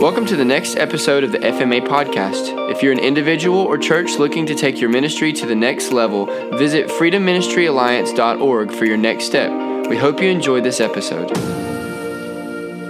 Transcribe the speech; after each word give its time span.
Welcome 0.00 0.24
to 0.28 0.36
the 0.36 0.46
next 0.46 0.78
episode 0.78 1.24
of 1.24 1.32
the 1.32 1.40
FMA 1.40 1.86
podcast. 1.86 2.70
If 2.70 2.82
you're 2.82 2.90
an 2.90 2.98
individual 2.98 3.58
or 3.58 3.76
church 3.76 4.16
looking 4.16 4.46
to 4.46 4.54
take 4.54 4.80
your 4.80 4.88
ministry 4.88 5.30
to 5.34 5.44
the 5.44 5.54
next 5.54 5.92
level, 5.92 6.24
visit 6.56 6.86
freedomministryalliance.org 6.86 8.72
for 8.72 8.86
your 8.86 8.96
next 8.96 9.26
step. 9.26 9.50
We 9.88 9.98
hope 9.98 10.22
you 10.22 10.30
enjoyed 10.30 10.64
this 10.64 10.80
episode. 10.80 11.36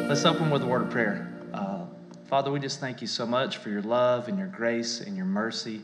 Let's 0.06 0.24
open 0.24 0.50
with 0.50 0.62
a 0.62 0.66
word 0.66 0.82
of 0.82 0.90
prayer. 0.90 1.28
Uh, 1.52 1.86
Father, 2.28 2.52
we 2.52 2.60
just 2.60 2.78
thank 2.78 3.00
you 3.00 3.08
so 3.08 3.26
much 3.26 3.56
for 3.56 3.70
your 3.70 3.82
love 3.82 4.28
and 4.28 4.38
your 4.38 4.46
grace 4.46 5.00
and 5.00 5.16
your 5.16 5.26
mercy. 5.26 5.82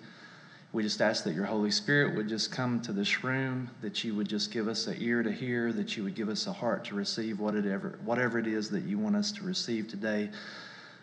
We 0.72 0.84
just 0.84 1.00
ask 1.00 1.24
that 1.24 1.34
your 1.34 1.46
Holy 1.46 1.72
Spirit 1.72 2.14
would 2.14 2.28
just 2.28 2.52
come 2.52 2.80
to 2.82 2.92
this 2.92 3.24
room, 3.24 3.68
that 3.80 4.04
you 4.04 4.14
would 4.14 4.28
just 4.28 4.52
give 4.52 4.68
us 4.68 4.86
an 4.86 4.98
ear 5.00 5.24
to 5.24 5.32
hear, 5.32 5.72
that 5.72 5.96
you 5.96 6.04
would 6.04 6.14
give 6.14 6.28
us 6.28 6.46
a 6.46 6.52
heart 6.52 6.84
to 6.84 6.94
receive 6.94 7.40
whatever, 7.40 7.98
whatever 8.04 8.38
it 8.38 8.46
is 8.46 8.70
that 8.70 8.84
you 8.84 8.96
want 8.96 9.16
us 9.16 9.32
to 9.32 9.42
receive 9.42 9.88
today 9.88 10.30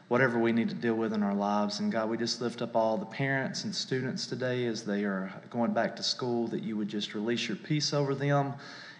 whatever 0.08 0.38
we 0.38 0.52
need 0.52 0.70
to 0.70 0.76
deal 0.76 0.96
with 0.96 1.14
in 1.14 1.24
our 1.24 1.34
lives. 1.34 1.80
And 1.80 1.92
God, 1.92 2.10
we 2.10 2.18
just 2.18 2.42
lift 2.42 2.62
up 2.62 2.76
all 2.76 2.98
the 2.98 3.06
parents 3.06 3.64
and 3.64 3.74
students 3.74 4.28
today 4.28 4.66
as 4.66 4.84
they 4.84 5.04
are 5.04 5.34
going 5.50 5.74
back 5.74 5.96
to 5.96 6.04
school, 6.04 6.48
that 6.48 6.62
you 6.62 6.78
would 6.78 6.90
just 6.90 7.16
release 7.16 7.48
your 7.48 7.58
peace 7.58 7.94
over 7.94 8.14
them 8.14 8.54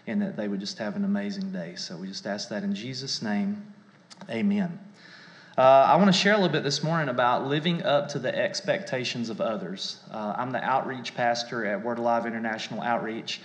and 0.06 0.20
that 0.20 0.36
they 0.36 0.48
would 0.48 0.60
just 0.60 0.78
have 0.78 0.96
an 0.96 1.04
amazing 1.04 1.50
day. 1.50 1.74
So 1.76 1.96
we 1.96 2.08
just 2.08 2.26
ask 2.26 2.48
that 2.48 2.62
in 2.62 2.74
Jesus' 2.74 3.22
name. 3.22 3.64
Amen. 4.30 4.78
Uh, 5.56 5.86
I 5.88 5.94
want 5.96 6.08
to 6.08 6.12
share 6.12 6.32
a 6.32 6.36
little 6.36 6.50
bit 6.50 6.64
this 6.64 6.82
morning 6.82 7.08
about 7.08 7.46
living 7.46 7.82
up 7.84 8.08
to 8.08 8.18
the 8.18 8.36
expectations 8.36 9.30
of 9.30 9.40
others. 9.40 10.00
Uh, 10.10 10.34
I'm 10.36 10.50
the 10.50 10.62
outreach 10.62 11.14
pastor 11.14 11.64
at 11.64 11.82
Word 11.82 11.98
Alive 11.98 12.26
International 12.26 12.82
Outreach, 12.82 13.40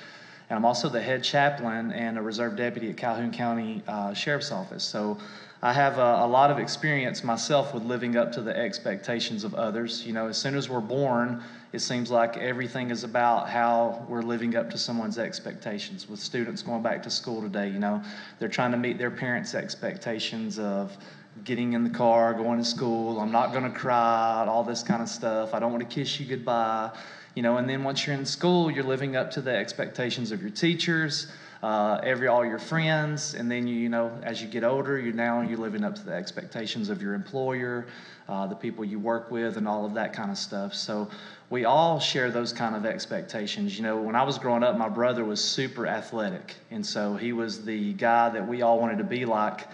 and 0.49 0.57
I'm 0.57 0.65
also 0.65 0.89
the 0.89 1.01
head 1.01 1.23
chaplain 1.23 1.91
and 1.91 2.17
a 2.17 2.21
reserve 2.21 2.55
deputy 2.55 2.89
at 2.89 2.97
Calhoun 2.97 3.31
County 3.31 3.83
uh, 3.87 4.15
Sheriff's 4.15 4.51
Office. 4.51 4.83
So 4.83 5.19
I 5.61 5.73
have 5.73 5.97
a, 5.97 6.23
a, 6.23 6.27
lot 6.27 6.51
of 6.51 6.57
experience 6.57 7.21
myself 7.21 7.73
with 7.73 7.83
living 7.83 8.15
up 8.15 8.31
to 8.33 8.41
the 8.41 8.55
expectations 8.55 9.43
of 9.43 9.53
others. 9.55 10.05
You 10.05 10.13
know, 10.13 10.27
as 10.27 10.37
soon 10.37 10.55
as 10.55 10.69
we're 10.69 10.79
born, 10.79 11.43
it 11.73 11.79
seems 11.79 12.09
like 12.09 12.37
everything 12.37 12.91
is 12.91 13.03
about 13.03 13.49
how 13.49 14.05
we're 14.07 14.21
living 14.21 14.55
up 14.55 14.69
to 14.69 14.77
someone's 14.77 15.17
expectations. 15.17 16.07
With 16.07 16.21
students 16.21 16.61
going 16.61 16.81
back 16.81 17.03
to 17.03 17.09
school 17.09 17.41
today, 17.41 17.67
you 17.67 17.79
know, 17.79 18.01
they're 18.39 18.47
trying 18.47 18.71
to 18.71 18.77
meet 18.77 18.97
their 18.97 19.11
parents' 19.11 19.53
expectations 19.53 20.59
of 20.59 20.95
getting 21.43 21.73
in 21.73 21.83
the 21.83 21.89
car, 21.89 22.33
going 22.33 22.59
to 22.59 22.65
school, 22.65 23.19
I'm 23.19 23.31
not 23.31 23.51
going 23.51 23.65
to 23.65 23.77
cry, 23.77 24.45
all 24.47 24.63
this 24.63 24.81
kind 24.81 25.01
of 25.01 25.09
stuff. 25.09 25.53
I 25.53 25.59
don't 25.59 25.73
want 25.73 25.87
to 25.87 25.93
kiss 25.93 26.21
you 26.21 26.25
goodbye. 26.25 26.91
You 27.35 27.43
know, 27.43 27.57
and 27.57 27.69
then 27.69 27.83
once 27.83 28.07
you're 28.07 28.15
in 28.15 28.25
school, 28.25 28.71
you're 28.71 28.83
living 28.85 29.17
up 29.17 29.29
to 29.31 29.41
the 29.41 29.55
expectations 29.55 30.31
of 30.31 30.41
your 30.41 30.51
teachers 30.51 31.27
uh, 31.61 31.99
every 32.03 32.27
all 32.27 32.45
your 32.45 32.59
friends, 32.59 33.33
and 33.33 33.51
then 33.51 33.67
you, 33.67 33.75
you 33.75 33.89
know 33.89 34.11
as 34.23 34.41
you 34.41 34.47
get 34.47 34.63
older, 34.63 34.97
you 34.97 35.11
now 35.11 35.41
you're 35.41 35.57
living 35.57 35.83
up 35.83 35.95
to 35.95 36.05
the 36.05 36.13
expectations 36.13 36.89
of 36.89 37.01
your 37.01 37.13
employer, 37.13 37.85
uh, 38.29 38.47
the 38.47 38.55
people 38.55 38.85
you 38.85 38.99
work 38.99 39.29
with, 39.29 39.57
and 39.57 39.67
all 39.67 39.85
of 39.85 39.93
that 39.93 40.13
kind 40.13 40.31
of 40.31 40.37
stuff. 40.37 40.73
So 40.73 41.09
we 41.49 41.65
all 41.65 41.99
share 41.99 42.31
those 42.31 42.53
kind 42.53 42.75
of 42.75 42.85
expectations. 42.85 43.77
You 43.77 43.83
know, 43.83 43.97
when 44.01 44.15
I 44.15 44.23
was 44.23 44.37
growing 44.39 44.63
up, 44.63 44.77
my 44.77 44.89
brother 44.89 45.25
was 45.25 45.43
super 45.43 45.85
athletic, 45.85 46.55
and 46.71 46.85
so 46.85 47.15
he 47.15 47.33
was 47.33 47.65
the 47.65 47.93
guy 47.93 48.29
that 48.29 48.47
we 48.47 48.61
all 48.61 48.79
wanted 48.79 48.99
to 48.99 49.03
be 49.03 49.25
like. 49.25 49.67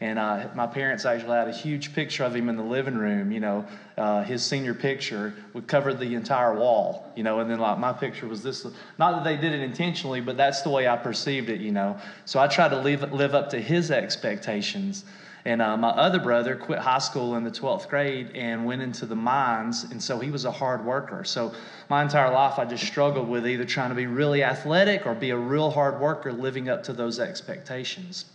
And 0.00 0.18
uh, 0.18 0.48
my 0.54 0.66
parents 0.66 1.04
actually 1.04 1.36
had 1.36 1.48
a 1.48 1.52
huge 1.52 1.94
picture 1.94 2.24
of 2.24 2.34
him 2.34 2.48
in 2.48 2.56
the 2.56 2.62
living 2.62 2.96
room. 2.96 3.30
You 3.30 3.40
know, 3.40 3.66
uh, 3.96 4.24
his 4.24 4.42
senior 4.42 4.74
picture 4.74 5.34
would 5.52 5.66
cover 5.66 5.94
the 5.94 6.14
entire 6.14 6.54
wall. 6.54 7.12
You 7.14 7.22
know, 7.22 7.40
and 7.40 7.50
then 7.50 7.60
like 7.60 7.78
my 7.78 7.92
picture 7.92 8.26
was 8.26 8.42
this. 8.42 8.66
Not 8.98 9.12
that 9.12 9.24
they 9.24 9.36
did 9.36 9.52
it 9.52 9.60
intentionally, 9.60 10.20
but 10.20 10.36
that's 10.36 10.62
the 10.62 10.70
way 10.70 10.88
I 10.88 10.96
perceived 10.96 11.48
it. 11.48 11.60
You 11.60 11.72
know, 11.72 11.98
so 12.24 12.40
I 12.40 12.48
tried 12.48 12.70
to 12.70 12.80
live 12.80 13.12
live 13.12 13.34
up 13.34 13.50
to 13.50 13.60
his 13.60 13.90
expectations. 13.90 15.04
And 15.44 15.60
uh, 15.60 15.76
my 15.76 15.88
other 15.88 16.20
brother 16.20 16.54
quit 16.54 16.78
high 16.78 17.00
school 17.00 17.34
in 17.34 17.42
the 17.42 17.50
12th 17.50 17.88
grade 17.88 18.30
and 18.34 18.64
went 18.64 18.80
into 18.80 19.06
the 19.06 19.16
mines, 19.16 19.84
and 19.84 20.00
so 20.00 20.20
he 20.20 20.30
was 20.30 20.44
a 20.44 20.52
hard 20.52 20.84
worker. 20.84 21.24
So 21.24 21.52
my 21.90 22.02
entire 22.02 22.32
life, 22.32 22.60
I 22.60 22.64
just 22.64 22.86
struggled 22.86 23.28
with 23.28 23.46
either 23.46 23.64
trying 23.64 23.88
to 23.88 23.96
be 23.96 24.06
really 24.06 24.44
athletic 24.44 25.04
or 25.04 25.14
be 25.14 25.30
a 25.30 25.36
real 25.36 25.70
hard 25.70 26.00
worker, 26.00 26.32
living 26.32 26.68
up 26.68 26.84
to 26.84 26.92
those 26.92 27.18
expectations. 27.18 28.26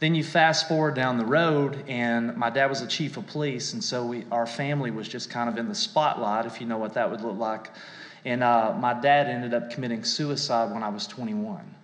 Then 0.00 0.14
you 0.14 0.24
fast 0.24 0.66
forward 0.66 0.94
down 0.94 1.18
the 1.18 1.26
road, 1.26 1.84
and 1.86 2.34
my 2.34 2.48
dad 2.48 2.70
was 2.70 2.80
a 2.80 2.86
chief 2.86 3.18
of 3.18 3.26
police, 3.26 3.74
and 3.74 3.84
so 3.84 4.04
we, 4.04 4.24
our 4.32 4.46
family 4.46 4.90
was 4.90 5.06
just 5.06 5.28
kind 5.28 5.46
of 5.46 5.58
in 5.58 5.68
the 5.68 5.74
spotlight, 5.74 6.46
if 6.46 6.58
you 6.58 6.66
know 6.66 6.78
what 6.78 6.94
that 6.94 7.10
would 7.10 7.20
look 7.20 7.36
like. 7.36 7.70
And 8.24 8.42
uh, 8.42 8.74
my 8.78 8.94
dad 8.94 9.26
ended 9.26 9.52
up 9.52 9.70
committing 9.70 10.02
suicide 10.02 10.72
when 10.72 10.82
I 10.82 10.88
was 10.88 11.06
21. 11.06 11.74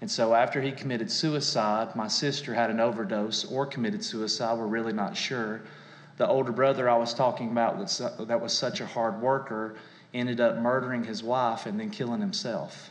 And 0.00 0.10
so 0.10 0.34
after 0.34 0.60
he 0.60 0.72
committed 0.72 1.08
suicide, 1.08 1.94
my 1.94 2.08
sister 2.08 2.52
had 2.52 2.68
an 2.68 2.80
overdose 2.80 3.44
or 3.44 3.64
committed 3.64 4.04
suicide. 4.04 4.58
We're 4.58 4.66
really 4.66 4.92
not 4.92 5.16
sure. 5.16 5.62
The 6.16 6.26
older 6.26 6.50
brother 6.50 6.90
I 6.90 6.96
was 6.96 7.14
talking 7.14 7.52
about 7.52 7.78
that 7.78 8.40
was 8.40 8.52
such 8.52 8.80
a 8.80 8.86
hard 8.86 9.22
worker 9.22 9.76
ended 10.12 10.40
up 10.40 10.58
murdering 10.58 11.04
his 11.04 11.22
wife 11.22 11.66
and 11.66 11.78
then 11.78 11.90
killing 11.90 12.20
himself. 12.20 12.90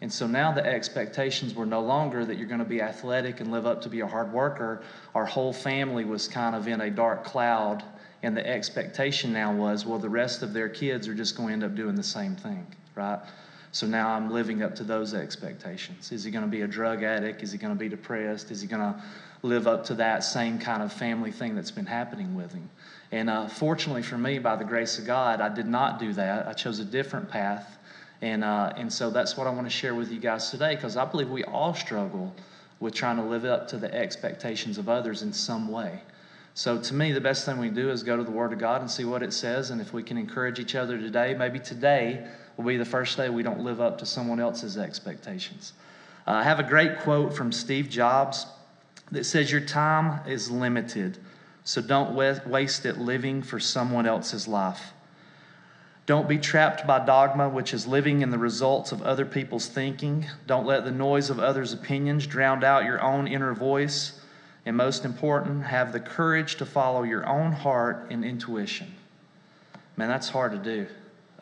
And 0.00 0.12
so 0.12 0.26
now 0.26 0.52
the 0.52 0.64
expectations 0.64 1.54
were 1.54 1.66
no 1.66 1.80
longer 1.80 2.24
that 2.24 2.36
you're 2.36 2.48
going 2.48 2.58
to 2.58 2.64
be 2.64 2.82
athletic 2.82 3.40
and 3.40 3.50
live 3.50 3.66
up 3.66 3.82
to 3.82 3.88
be 3.88 4.00
a 4.00 4.06
hard 4.06 4.32
worker. 4.32 4.82
Our 5.14 5.24
whole 5.24 5.52
family 5.52 6.04
was 6.04 6.28
kind 6.28 6.54
of 6.54 6.68
in 6.68 6.80
a 6.80 6.90
dark 6.90 7.24
cloud. 7.24 7.82
And 8.22 8.36
the 8.36 8.46
expectation 8.46 9.32
now 9.32 9.52
was, 9.52 9.86
well, 9.86 9.98
the 9.98 10.08
rest 10.08 10.42
of 10.42 10.52
their 10.52 10.68
kids 10.68 11.08
are 11.08 11.14
just 11.14 11.36
going 11.36 11.48
to 11.48 11.52
end 11.52 11.64
up 11.64 11.74
doing 11.74 11.94
the 11.94 12.02
same 12.02 12.36
thing, 12.36 12.66
right? 12.94 13.20
So 13.74 13.86
now 13.86 14.08
I'm 14.10 14.30
living 14.30 14.62
up 14.62 14.76
to 14.76 14.84
those 14.84 15.14
expectations. 15.14 16.12
Is 16.12 16.22
he 16.22 16.30
going 16.30 16.44
to 16.44 16.50
be 16.50 16.62
a 16.62 16.66
drug 16.66 17.02
addict? 17.02 17.42
Is 17.42 17.50
he 17.50 17.58
going 17.58 17.74
to 17.74 17.78
be 17.78 17.88
depressed? 17.88 18.50
Is 18.50 18.60
he 18.60 18.68
going 18.68 18.82
to 18.82 19.02
live 19.42 19.66
up 19.66 19.84
to 19.86 19.94
that 19.94 20.22
same 20.22 20.58
kind 20.58 20.82
of 20.82 20.92
family 20.92 21.32
thing 21.32 21.54
that's 21.54 21.72
been 21.72 21.86
happening 21.86 22.34
with 22.34 22.52
him? 22.52 22.70
And 23.10 23.28
uh, 23.28 23.48
fortunately 23.48 24.02
for 24.02 24.16
me, 24.16 24.38
by 24.38 24.56
the 24.56 24.64
grace 24.64 24.98
of 24.98 25.06
God, 25.06 25.40
I 25.40 25.48
did 25.48 25.66
not 25.66 25.98
do 25.98 26.12
that. 26.12 26.46
I 26.46 26.52
chose 26.52 26.78
a 26.78 26.84
different 26.84 27.28
path. 27.28 27.78
And, 28.24 28.42
uh, 28.42 28.72
and 28.78 28.90
so 28.90 29.10
that's 29.10 29.36
what 29.36 29.46
I 29.46 29.50
want 29.50 29.66
to 29.66 29.70
share 29.70 29.94
with 29.94 30.10
you 30.10 30.18
guys 30.18 30.50
today 30.50 30.76
because 30.76 30.96
I 30.96 31.04
believe 31.04 31.28
we 31.28 31.44
all 31.44 31.74
struggle 31.74 32.34
with 32.80 32.94
trying 32.94 33.18
to 33.18 33.22
live 33.22 33.44
up 33.44 33.68
to 33.68 33.76
the 33.76 33.94
expectations 33.94 34.78
of 34.78 34.88
others 34.88 35.20
in 35.20 35.30
some 35.30 35.68
way. 35.68 36.00
So, 36.54 36.80
to 36.80 36.94
me, 36.94 37.12
the 37.12 37.20
best 37.20 37.44
thing 37.44 37.58
we 37.58 37.68
do 37.68 37.90
is 37.90 38.02
go 38.02 38.16
to 38.16 38.24
the 38.24 38.30
Word 38.30 38.54
of 38.54 38.58
God 38.58 38.80
and 38.80 38.90
see 38.90 39.04
what 39.04 39.22
it 39.22 39.34
says. 39.34 39.68
And 39.68 39.78
if 39.78 39.92
we 39.92 40.02
can 40.02 40.16
encourage 40.16 40.58
each 40.58 40.74
other 40.74 40.96
today, 40.96 41.34
maybe 41.34 41.58
today 41.58 42.26
will 42.56 42.64
be 42.64 42.78
the 42.78 42.84
first 42.86 43.18
day 43.18 43.28
we 43.28 43.42
don't 43.42 43.60
live 43.60 43.82
up 43.82 43.98
to 43.98 44.06
someone 44.06 44.40
else's 44.40 44.78
expectations. 44.78 45.74
Uh, 46.26 46.30
I 46.30 46.44
have 46.44 46.60
a 46.60 46.62
great 46.62 47.00
quote 47.00 47.36
from 47.36 47.52
Steve 47.52 47.90
Jobs 47.90 48.46
that 49.12 49.24
says, 49.24 49.52
Your 49.52 49.60
time 49.60 50.26
is 50.26 50.50
limited, 50.50 51.18
so 51.64 51.82
don't 51.82 52.14
waste 52.14 52.86
it 52.86 52.96
living 52.96 53.42
for 53.42 53.60
someone 53.60 54.06
else's 54.06 54.48
life. 54.48 54.93
Don't 56.06 56.28
be 56.28 56.38
trapped 56.38 56.86
by 56.86 57.04
dogma, 57.04 57.48
which 57.48 57.72
is 57.72 57.86
living 57.86 58.20
in 58.20 58.30
the 58.30 58.38
results 58.38 58.92
of 58.92 59.00
other 59.02 59.24
people's 59.24 59.68
thinking. 59.68 60.26
Don't 60.46 60.66
let 60.66 60.84
the 60.84 60.90
noise 60.90 61.30
of 61.30 61.38
others' 61.38 61.72
opinions 61.72 62.26
drown 62.26 62.62
out 62.62 62.84
your 62.84 63.02
own 63.02 63.26
inner 63.26 63.54
voice. 63.54 64.20
And 64.66 64.76
most 64.76 65.04
important, 65.04 65.64
have 65.64 65.92
the 65.92 66.00
courage 66.00 66.56
to 66.56 66.66
follow 66.66 67.02
your 67.02 67.26
own 67.26 67.52
heart 67.52 68.08
and 68.10 68.24
intuition. 68.24 68.94
Man, 69.96 70.08
that's 70.08 70.28
hard 70.28 70.52
to 70.52 70.58
do. 70.58 70.86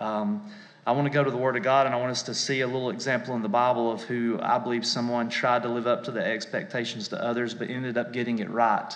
Um, 0.00 0.48
I 0.84 0.92
want 0.92 1.06
to 1.06 1.12
go 1.12 1.22
to 1.22 1.30
the 1.30 1.36
Word 1.36 1.56
of 1.56 1.62
God 1.62 1.86
and 1.86 1.94
I 1.94 1.98
want 1.98 2.10
us 2.10 2.24
to 2.24 2.34
see 2.34 2.60
a 2.60 2.66
little 2.66 2.90
example 2.90 3.34
in 3.36 3.42
the 3.42 3.48
Bible 3.48 3.90
of 3.90 4.02
who 4.02 4.38
I 4.42 4.58
believe 4.58 4.84
someone 4.84 5.28
tried 5.28 5.62
to 5.62 5.68
live 5.68 5.86
up 5.86 6.04
to 6.04 6.10
the 6.10 6.24
expectations 6.24 7.08
to 7.08 7.22
others 7.22 7.54
but 7.54 7.70
ended 7.70 7.96
up 7.96 8.12
getting 8.12 8.40
it 8.40 8.50
right. 8.50 8.92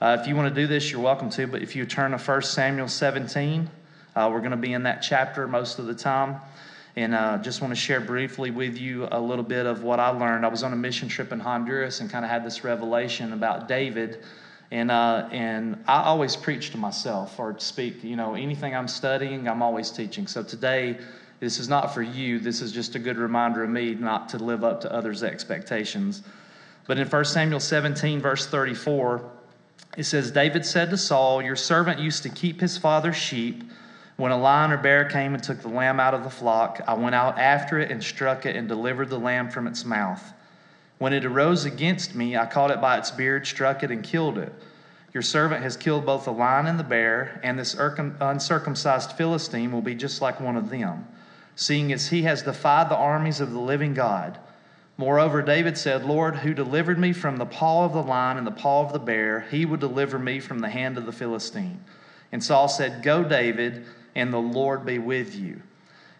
Uh, 0.00 0.16
if 0.20 0.26
you 0.26 0.34
want 0.34 0.52
to 0.52 0.60
do 0.60 0.66
this, 0.66 0.90
you're 0.90 1.00
welcome 1.00 1.30
to, 1.30 1.46
but 1.46 1.62
if 1.62 1.76
you 1.76 1.86
turn 1.86 2.10
to 2.10 2.18
1 2.18 2.42
Samuel 2.42 2.88
17, 2.88 3.70
uh, 4.16 4.30
we're 4.32 4.40
going 4.40 4.50
to 4.50 4.56
be 4.56 4.72
in 4.72 4.82
that 4.84 5.02
chapter 5.02 5.46
most 5.46 5.78
of 5.78 5.86
the 5.86 5.94
time. 5.94 6.40
And 6.96 7.14
uh, 7.14 7.36
just 7.38 7.60
want 7.60 7.72
to 7.72 7.78
share 7.78 8.00
briefly 8.00 8.50
with 8.50 8.78
you 8.78 9.06
a 9.12 9.20
little 9.20 9.44
bit 9.44 9.66
of 9.66 9.82
what 9.82 10.00
I 10.00 10.08
learned. 10.08 10.46
I 10.46 10.48
was 10.48 10.62
on 10.62 10.72
a 10.72 10.76
mission 10.76 11.08
trip 11.08 11.30
in 11.30 11.38
Honduras 11.38 12.00
and 12.00 12.10
kind 12.10 12.24
of 12.24 12.30
had 12.30 12.44
this 12.44 12.64
revelation 12.64 13.34
about 13.34 13.68
David. 13.68 14.24
And, 14.70 14.90
uh, 14.90 15.28
and 15.30 15.84
I 15.86 16.04
always 16.04 16.34
preach 16.34 16.70
to 16.70 16.78
myself 16.78 17.38
or 17.38 17.58
speak, 17.58 18.02
you 18.02 18.16
know, 18.16 18.34
anything 18.34 18.74
I'm 18.74 18.88
studying, 18.88 19.46
I'm 19.46 19.60
always 19.60 19.90
teaching. 19.90 20.26
So 20.26 20.42
today, 20.42 20.98
this 21.38 21.58
is 21.58 21.68
not 21.68 21.92
for 21.92 22.00
you. 22.00 22.38
This 22.38 22.62
is 22.62 22.72
just 22.72 22.94
a 22.94 22.98
good 22.98 23.18
reminder 23.18 23.62
of 23.62 23.68
me 23.68 23.94
not 23.94 24.30
to 24.30 24.38
live 24.38 24.64
up 24.64 24.80
to 24.80 24.92
others' 24.92 25.22
expectations. 25.22 26.22
But 26.86 26.96
in 26.98 27.06
1 27.06 27.24
Samuel 27.26 27.60
17, 27.60 28.20
verse 28.20 28.46
34, 28.46 29.30
it 29.98 30.04
says, 30.04 30.30
David 30.30 30.64
said 30.64 30.90
to 30.90 30.96
Saul, 30.96 31.42
Your 31.42 31.56
servant 31.56 32.00
used 32.00 32.22
to 32.22 32.30
keep 32.30 32.60
his 32.60 32.78
father's 32.78 33.16
sheep. 33.16 33.64
When 34.16 34.32
a 34.32 34.38
lion 34.38 34.72
or 34.72 34.78
bear 34.78 35.04
came 35.04 35.34
and 35.34 35.42
took 35.42 35.60
the 35.60 35.68
lamb 35.68 36.00
out 36.00 36.14
of 36.14 36.24
the 36.24 36.30
flock, 36.30 36.80
I 36.86 36.94
went 36.94 37.14
out 37.14 37.38
after 37.38 37.78
it 37.78 37.90
and 37.90 38.02
struck 38.02 38.46
it 38.46 38.56
and 38.56 38.66
delivered 38.66 39.10
the 39.10 39.18
lamb 39.18 39.50
from 39.50 39.66
its 39.66 39.84
mouth. 39.84 40.32
When 40.98 41.12
it 41.12 41.26
arose 41.26 41.66
against 41.66 42.14
me, 42.14 42.36
I 42.36 42.46
caught 42.46 42.70
it 42.70 42.80
by 42.80 42.96
its 42.96 43.10
beard, 43.10 43.46
struck 43.46 43.82
it, 43.82 43.90
and 43.90 44.02
killed 44.02 44.38
it. 44.38 44.54
Your 45.12 45.22
servant 45.22 45.62
has 45.62 45.76
killed 45.76 46.06
both 46.06 46.24
the 46.24 46.32
lion 46.32 46.66
and 46.66 46.78
the 46.78 46.84
bear, 46.84 47.40
and 47.42 47.58
this 47.58 47.74
uncircumcised 47.74 49.12
Philistine 49.12 49.70
will 49.70 49.82
be 49.82 49.94
just 49.94 50.22
like 50.22 50.40
one 50.40 50.56
of 50.56 50.70
them, 50.70 51.06
seeing 51.54 51.92
as 51.92 52.08
he 52.08 52.22
has 52.22 52.42
defied 52.42 52.88
the 52.88 52.96
armies 52.96 53.40
of 53.40 53.52
the 53.52 53.60
living 53.60 53.92
God. 53.92 54.38
Moreover, 54.96 55.42
David 55.42 55.76
said, 55.76 56.06
Lord, 56.06 56.36
who 56.36 56.54
delivered 56.54 56.98
me 56.98 57.12
from 57.12 57.36
the 57.36 57.44
paw 57.44 57.84
of 57.84 57.92
the 57.92 58.02
lion 58.02 58.38
and 58.38 58.46
the 58.46 58.50
paw 58.50 58.82
of 58.82 58.94
the 58.94 58.98
bear, 58.98 59.40
he 59.50 59.66
would 59.66 59.80
deliver 59.80 60.18
me 60.18 60.40
from 60.40 60.60
the 60.60 60.70
hand 60.70 60.96
of 60.96 61.04
the 61.04 61.12
Philistine. 61.12 61.84
And 62.32 62.42
Saul 62.42 62.68
said, 62.68 63.02
Go, 63.02 63.22
David, 63.22 63.84
and 64.16 64.32
the 64.32 64.38
Lord 64.38 64.84
be 64.86 64.98
with 64.98 65.36
you. 65.36 65.60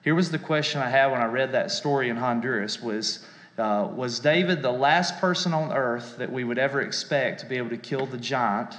Here 0.05 0.15
was 0.15 0.31
the 0.31 0.39
question 0.39 0.81
I 0.83 0.91
had 0.91 1.11
when 1.11 1.21
I 1.21 1.25
read 1.25 1.53
that 1.53 1.71
story 1.73 2.11
in 2.11 2.17
Honduras 2.17 2.81
was, 2.81 3.27
uh, 3.59 3.89
was 3.91 4.21
David 4.21 4.63
the 4.63 4.71
last 4.71 5.19
person 5.19 5.55
on 5.55 5.73
earth 5.73 6.19
that 6.19 6.31
we 6.31 6.45
would 6.45 6.59
ever 6.59 6.83
expect 6.83 7.41
to 7.41 7.47
be 7.47 7.57
able 7.57 7.71
to 7.71 7.79
kill 7.79 8.05
the 8.05 8.19
giant? 8.19 8.77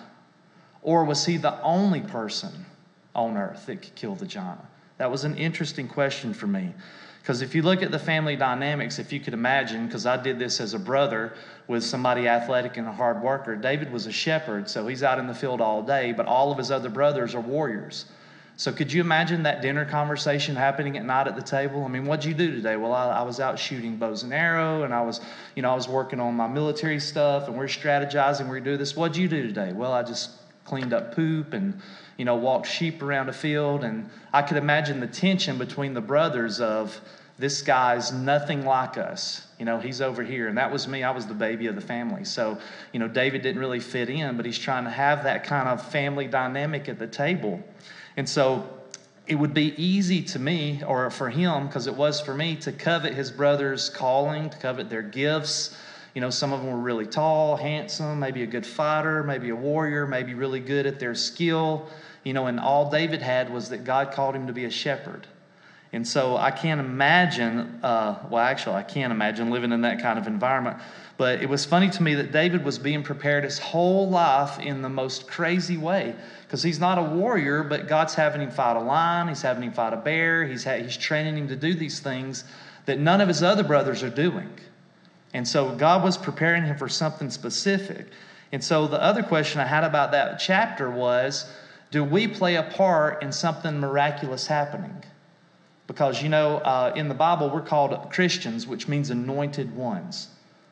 Or 0.83 1.03
was 1.03 1.25
he 1.25 1.35
the 1.37 1.59
only 1.63 1.99
person 1.99 2.67
on 3.15 3.35
earth 3.37 3.65
that 3.65 3.81
could 3.81 3.95
kill 3.95 4.13
the 4.15 4.27
giant? 4.27 4.61
That 4.99 5.09
was 5.09 5.25
an 5.25 5.35
interesting 5.35 5.87
question 5.87 6.33
for 6.33 6.47
me. 6.47 6.73
Because 7.19 7.41
if 7.41 7.55
you 7.55 7.63
look 7.63 7.81
at 7.81 7.91
the 7.91 7.99
family 7.99 8.35
dynamics, 8.35 8.99
if 8.99 9.11
you 9.11 9.19
could 9.19 9.33
imagine, 9.33 9.87
because 9.87 10.05
I 10.05 10.21
did 10.21 10.37
this 10.37 10.61
as 10.61 10.75
a 10.75 10.79
brother 10.79 11.33
with 11.67 11.83
somebody 11.83 12.27
athletic 12.27 12.77
and 12.77 12.87
a 12.87 12.91
hard 12.91 13.21
worker, 13.21 13.55
David 13.55 13.91
was 13.91 14.05
a 14.05 14.11
shepherd, 14.11 14.69
so 14.69 14.87
he's 14.87 15.03
out 15.03 15.17
in 15.17 15.25
the 15.25 15.33
field 15.33 15.59
all 15.59 15.81
day, 15.81 16.13
but 16.13 16.27
all 16.27 16.51
of 16.51 16.57
his 16.59 16.69
other 16.69 16.89
brothers 16.89 17.33
are 17.33 17.41
warriors. 17.41 18.05
So 18.57 18.71
could 18.71 18.91
you 18.91 19.01
imagine 19.01 19.43
that 19.43 19.61
dinner 19.61 19.85
conversation 19.85 20.55
happening 20.55 20.97
at 20.97 21.05
night 21.05 21.27
at 21.27 21.35
the 21.35 21.43
table? 21.43 21.85
I 21.85 21.89
mean, 21.89 22.05
what'd 22.05 22.25
you 22.25 22.33
do 22.33 22.55
today? 22.55 22.75
Well, 22.75 22.91
I, 22.91 23.19
I, 23.19 23.21
was 23.21 23.39
out 23.39 23.59
shooting 23.59 23.97
bows 23.97 24.23
and 24.23 24.33
arrow, 24.33 24.81
and 24.81 24.95
I 24.95 25.01
was, 25.03 25.21
you 25.55 25.61
know, 25.61 25.71
I 25.71 25.75
was 25.75 25.87
working 25.87 26.19
on 26.19 26.33
my 26.33 26.47
military 26.47 26.99
stuff, 26.99 27.47
and 27.47 27.55
we're 27.55 27.65
strategizing. 27.65 28.49
We're 28.49 28.59
do 28.59 28.75
this. 28.75 28.95
What'd 28.95 29.15
you 29.15 29.27
do 29.27 29.43
today? 29.43 29.73
Well, 29.73 29.93
I 29.93 30.01
just 30.01 30.31
cleaned 30.65 30.91
up 30.91 31.13
poop 31.13 31.53
and, 31.53 31.79
you 32.17 32.25
know, 32.25 32.35
walked 32.35 32.65
sheep 32.65 33.03
around 33.03 33.29
a 33.29 33.33
field, 33.33 33.83
and 33.83 34.09
I 34.33 34.41
could 34.41 34.57
imagine 34.57 34.99
the 35.01 35.07
tension 35.07 35.59
between 35.59 35.93
the 35.93 36.01
brothers 36.01 36.59
of, 36.59 36.99
this 37.39 37.61
guy's 37.61 38.11
nothing 38.11 38.65
like 38.65 38.97
us. 38.97 39.45
You 39.59 39.65
know, 39.65 39.79
he's 39.79 40.01
over 40.01 40.23
here. 40.23 40.47
And 40.47 40.57
that 40.57 40.71
was 40.71 40.87
me. 40.87 41.03
I 41.03 41.11
was 41.11 41.27
the 41.27 41.35
baby 41.35 41.67
of 41.67 41.75
the 41.75 41.81
family. 41.81 42.23
So, 42.23 42.57
you 42.91 42.99
know, 42.99 43.07
David 43.07 43.43
didn't 43.43 43.59
really 43.59 43.79
fit 43.79 44.09
in, 44.09 44.37
but 44.37 44.45
he's 44.45 44.57
trying 44.57 44.85
to 44.85 44.89
have 44.89 45.23
that 45.23 45.43
kind 45.43 45.69
of 45.69 45.85
family 45.91 46.27
dynamic 46.27 46.89
at 46.89 46.97
the 46.97 47.07
table. 47.07 47.63
And 48.17 48.27
so 48.27 48.67
it 49.27 49.35
would 49.35 49.53
be 49.53 49.73
easy 49.81 50.23
to 50.23 50.39
me, 50.39 50.81
or 50.85 51.09
for 51.11 51.29
him, 51.29 51.67
because 51.67 51.87
it 51.87 51.95
was 51.95 52.19
for 52.19 52.33
me, 52.33 52.55
to 52.57 52.71
covet 52.71 53.13
his 53.13 53.29
brother's 53.29 53.89
calling, 53.89 54.49
to 54.49 54.57
covet 54.57 54.89
their 54.89 55.01
gifts. 55.01 55.77
You 56.15 56.21
know, 56.21 56.29
some 56.29 56.51
of 56.51 56.61
them 56.61 56.71
were 56.71 56.79
really 56.79 57.05
tall, 57.05 57.57
handsome, 57.57 58.19
maybe 58.19 58.41
a 58.41 58.47
good 58.47 58.65
fighter, 58.65 59.23
maybe 59.23 59.49
a 59.49 59.55
warrior, 59.55 60.07
maybe 60.07 60.33
really 60.33 60.59
good 60.59 60.87
at 60.87 60.99
their 60.99 61.13
skill. 61.13 61.87
You 62.23 62.33
know, 62.33 62.47
and 62.47 62.59
all 62.59 62.89
David 62.89 63.21
had 63.21 63.51
was 63.51 63.69
that 63.69 63.83
God 63.83 64.11
called 64.11 64.35
him 64.35 64.47
to 64.47 64.53
be 64.53 64.65
a 64.65 64.71
shepherd. 64.71 65.27
And 65.93 66.05
so 66.05 66.35
I 66.35 66.51
can't 66.51 66.81
imagine, 66.81 67.79
uh, 67.81 68.19
well, 68.29 68.43
actually, 68.43 68.75
I 68.75 68.83
can't 68.83 69.11
imagine 69.11 69.49
living 69.49 69.71
in 69.71 69.81
that 69.81 70.01
kind 70.01 70.19
of 70.19 70.27
environment. 70.27 70.77
But 71.17 71.41
it 71.41 71.49
was 71.49 71.65
funny 71.65 71.89
to 71.89 72.03
me 72.03 72.13
that 72.15 72.31
David 72.31 72.63
was 72.63 72.77
being 72.77 73.03
prepared 73.03 73.43
his 73.43 73.57
whole 73.57 74.09
life 74.09 74.59
in 74.59 74.81
the 74.81 74.89
most 74.89 75.27
crazy 75.27 75.77
way. 75.77 76.13
Because 76.43 76.61
he's 76.61 76.79
not 76.79 76.97
a 76.97 77.01
warrior, 77.01 77.63
but 77.63 77.87
God's 77.87 78.13
having 78.13 78.41
him 78.41 78.51
fight 78.51 78.75
a 78.75 78.81
lion, 78.81 79.29
he's 79.29 79.41
having 79.41 79.63
him 79.63 79.73
fight 79.73 79.93
a 79.93 79.97
bear, 79.97 80.45
he's, 80.45 80.63
ha- 80.63 80.77
he's 80.77 80.97
training 80.97 81.37
him 81.37 81.47
to 81.47 81.55
do 81.55 81.73
these 81.73 81.99
things 81.99 82.43
that 82.85 82.99
none 82.99 83.21
of 83.21 83.27
his 83.27 83.41
other 83.41 83.63
brothers 83.63 84.03
are 84.03 84.09
doing. 84.09 84.49
And 85.33 85.47
so 85.47 85.75
God 85.75 86.03
was 86.03 86.17
preparing 86.17 86.63
him 86.63 86.77
for 86.77 86.87
something 86.87 87.29
specific. 87.29 88.07
And 88.51 88.63
so 88.63 88.87
the 88.87 89.01
other 89.01 89.23
question 89.23 89.59
I 89.59 89.65
had 89.65 89.83
about 89.83 90.11
that 90.11 90.39
chapter 90.39 90.89
was 90.89 91.51
do 91.91 92.03
we 92.03 92.27
play 92.27 92.55
a 92.55 92.63
part 92.63 93.23
in 93.23 93.31
something 93.31 93.79
miraculous 93.79 94.47
happening? 94.47 95.03
Because, 95.87 96.21
you 96.21 96.29
know, 96.29 96.57
uh, 96.57 96.93
in 96.95 97.07
the 97.07 97.15
Bible, 97.15 97.49
we're 97.49 97.61
called 97.61 98.11
Christians, 98.11 98.67
which 98.67 98.87
means 98.87 99.09
anointed 99.09 99.75
ones. 99.75 100.27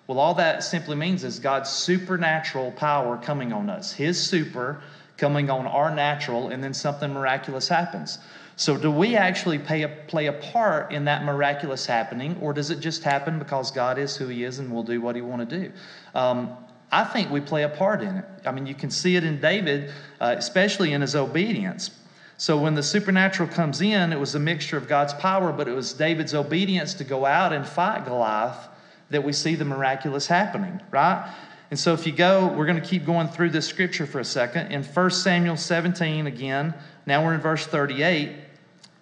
Well, 0.08 0.20
all 0.20 0.36
that 0.36 0.64
simply 0.64 0.96
means 0.96 1.24
is 1.24 1.40
God's 1.40 1.70
supernatural 1.70 2.72
power 2.74 3.18
coming 3.18 3.52
on 3.54 3.70
us, 3.70 3.92
His 3.94 4.22
super 4.22 4.82
coming 5.18 5.50
on 5.50 5.66
our 5.66 5.94
natural, 5.94 6.50
and 6.50 6.64
then 6.64 6.74
something 6.74 7.12
miraculous 7.12 7.68
happens. 7.68 8.20
So, 8.58 8.78
do 8.78 8.92
we 8.92 9.16
actually 9.16 9.58
a, 9.58 9.88
play 10.08 10.28
a 10.28 10.34
part 10.34 10.92
in 10.92 11.06
that 11.06 11.24
miraculous 11.24 11.86
happening, 11.86 12.38
or 12.42 12.54
does 12.54 12.70
it 12.70 12.80
just 12.80 13.04
happen 13.04 13.40
because 13.40 13.72
God 13.72 13.98
is 13.98 14.16
who 14.16 14.28
He 14.28 14.44
is 14.44 14.60
and 14.60 14.72
will 14.72 14.84
do 14.84 15.02
what 15.02 15.16
He 15.16 15.22
want 15.22 15.50
to 15.50 15.60
do? 15.60 15.72
Um, 16.14 16.56
I 16.92 17.04
think 17.04 17.32
we 17.32 17.42
play 17.42 17.64
a 17.64 17.70
part 17.70 18.02
in 18.02 18.16
it. 18.18 18.26
I 18.46 18.52
mean, 18.52 18.66
you 18.66 18.76
can 18.76 18.92
see 18.92 19.16
it 19.16 19.24
in 19.24 19.42
David, 19.42 19.92
uh, 20.22 20.36
especially 20.38 20.94
in 20.94 21.02
his 21.02 21.16
obedience. 21.16 21.92
So 22.38 22.58
when 22.58 22.76
the 22.76 22.84
supernatural 22.84 23.48
comes 23.48 23.82
in, 23.82 24.12
it 24.12 24.20
was 24.20 24.36
a 24.36 24.40
mixture 24.40 24.78
of 24.78 24.88
God's 24.88 25.14
power, 25.14 25.54
but 25.54 25.68
it 25.68 25.74
was 25.74 25.94
David's 25.94 26.34
obedience 26.34 26.94
to 26.96 27.04
go 27.04 27.26
out 27.26 27.54
and 27.54 27.66
fight 27.66 28.06
Goliath 28.06 28.68
that 29.10 29.24
we 29.24 29.32
see 29.32 29.56
the 29.56 29.66
miraculous 29.66 30.28
happening, 30.28 30.82
right? 30.92 31.34
And 31.72 31.80
so 31.80 31.94
if 31.94 32.06
you 32.06 32.12
go, 32.12 32.48
we're 32.48 32.66
going 32.66 32.82
to 32.82 32.88
keep 32.88 33.06
going 33.06 33.28
through 33.28 33.52
this 33.52 33.68
scripture 33.68 34.06
for 34.06 34.20
a 34.20 34.26
second. 34.26 34.72
In 34.72 34.84
1 34.84 35.10
Samuel 35.12 35.58
17, 35.58 36.28
again, 36.28 36.74
now 37.06 37.24
we're 37.24 37.34
in 37.34 37.42
verse 37.42 37.66
38. 37.66 38.36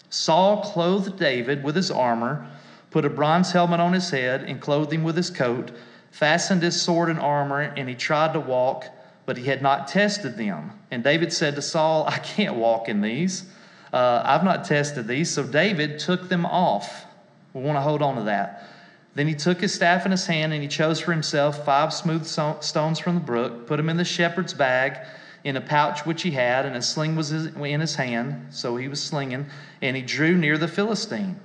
Saul 0.09 0.61
clothed 0.61 1.17
David 1.17 1.63
with 1.63 1.75
his 1.75 1.89
armor, 1.89 2.47
put 2.91 3.03
a 3.03 3.09
bronze 3.09 3.51
helmet 3.51 3.79
on 3.79 3.93
his 3.93 4.11
head, 4.11 4.43
and 4.43 4.61
clothed 4.61 4.93
him 4.93 5.03
with 5.03 5.17
his 5.17 5.31
coat, 5.31 5.71
fastened 6.11 6.61
his 6.61 6.79
sword 6.79 7.09
and 7.09 7.19
armor, 7.19 7.61
and 7.61 7.89
he 7.89 7.95
tried 7.95 8.33
to 8.33 8.39
walk 8.39 8.85
but 9.25 9.37
he 9.37 9.45
had 9.45 9.61
not 9.61 9.87
tested 9.87 10.37
them. 10.37 10.71
And 10.91 11.03
David 11.03 11.31
said 11.31 11.55
to 11.55 11.61
Saul, 11.61 12.05
I 12.07 12.17
can't 12.19 12.55
walk 12.55 12.89
in 12.89 13.01
these. 13.01 13.45
Uh, 13.91 14.21
I've 14.25 14.43
not 14.43 14.65
tested 14.65 15.07
these. 15.07 15.29
So 15.29 15.43
David 15.43 15.99
took 15.99 16.29
them 16.29 16.45
off. 16.45 17.05
We 17.53 17.61
want 17.61 17.77
to 17.77 17.81
hold 17.81 18.01
on 18.01 18.15
to 18.15 18.23
that. 18.23 18.69
Then 19.15 19.27
he 19.27 19.35
took 19.35 19.61
his 19.61 19.73
staff 19.73 20.05
in 20.05 20.11
his 20.11 20.25
hand 20.25 20.53
and 20.53 20.61
he 20.61 20.67
chose 20.67 20.99
for 20.99 21.11
himself 21.11 21.63
five 21.65 21.93
smooth 21.93 22.25
stones 22.25 22.99
from 22.99 23.15
the 23.15 23.21
brook, 23.21 23.67
put 23.67 23.77
them 23.77 23.89
in 23.89 23.97
the 23.97 24.03
shepherd's 24.03 24.53
bag 24.53 24.97
in 25.43 25.57
a 25.57 25.61
pouch 25.61 26.05
which 26.05 26.21
he 26.21 26.31
had, 26.31 26.65
and 26.65 26.75
a 26.75 26.81
sling 26.81 27.15
was 27.15 27.31
in 27.31 27.81
his 27.81 27.95
hand. 27.95 28.47
So 28.49 28.77
he 28.77 28.87
was 28.87 29.03
slinging, 29.03 29.45
and 29.81 29.95
he 29.95 30.01
drew 30.01 30.37
near 30.37 30.57
the 30.57 30.67
Philistine. 30.69 31.39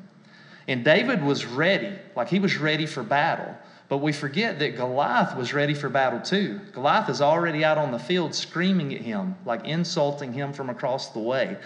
And 0.69 0.85
David 0.85 1.23
was 1.23 1.47
ready, 1.47 1.99
like 2.15 2.29
he 2.29 2.39
was 2.39 2.59
ready 2.59 2.87
for 2.87 3.03
battle. 3.03 3.57
But 3.89 3.99
we 3.99 4.13
forget 4.13 4.59
that 4.59 4.77
Goliath 4.77 5.35
was 5.37 5.55
ready 5.55 5.73
for 5.73 5.89
battle 5.89 6.21
too. 6.21 6.61
Goliath 6.73 7.09
is 7.09 7.23
already 7.23 7.65
out 7.65 7.79
on 7.79 7.91
the 7.91 7.99
field 7.99 8.35
screaming 8.35 8.95
at 8.95 9.01
him, 9.01 9.35
like 9.47 9.65
insulting 9.65 10.33
him 10.33 10.53
from 10.53 10.69
across 10.69 11.09
the 11.11 11.21
way. 11.21 11.57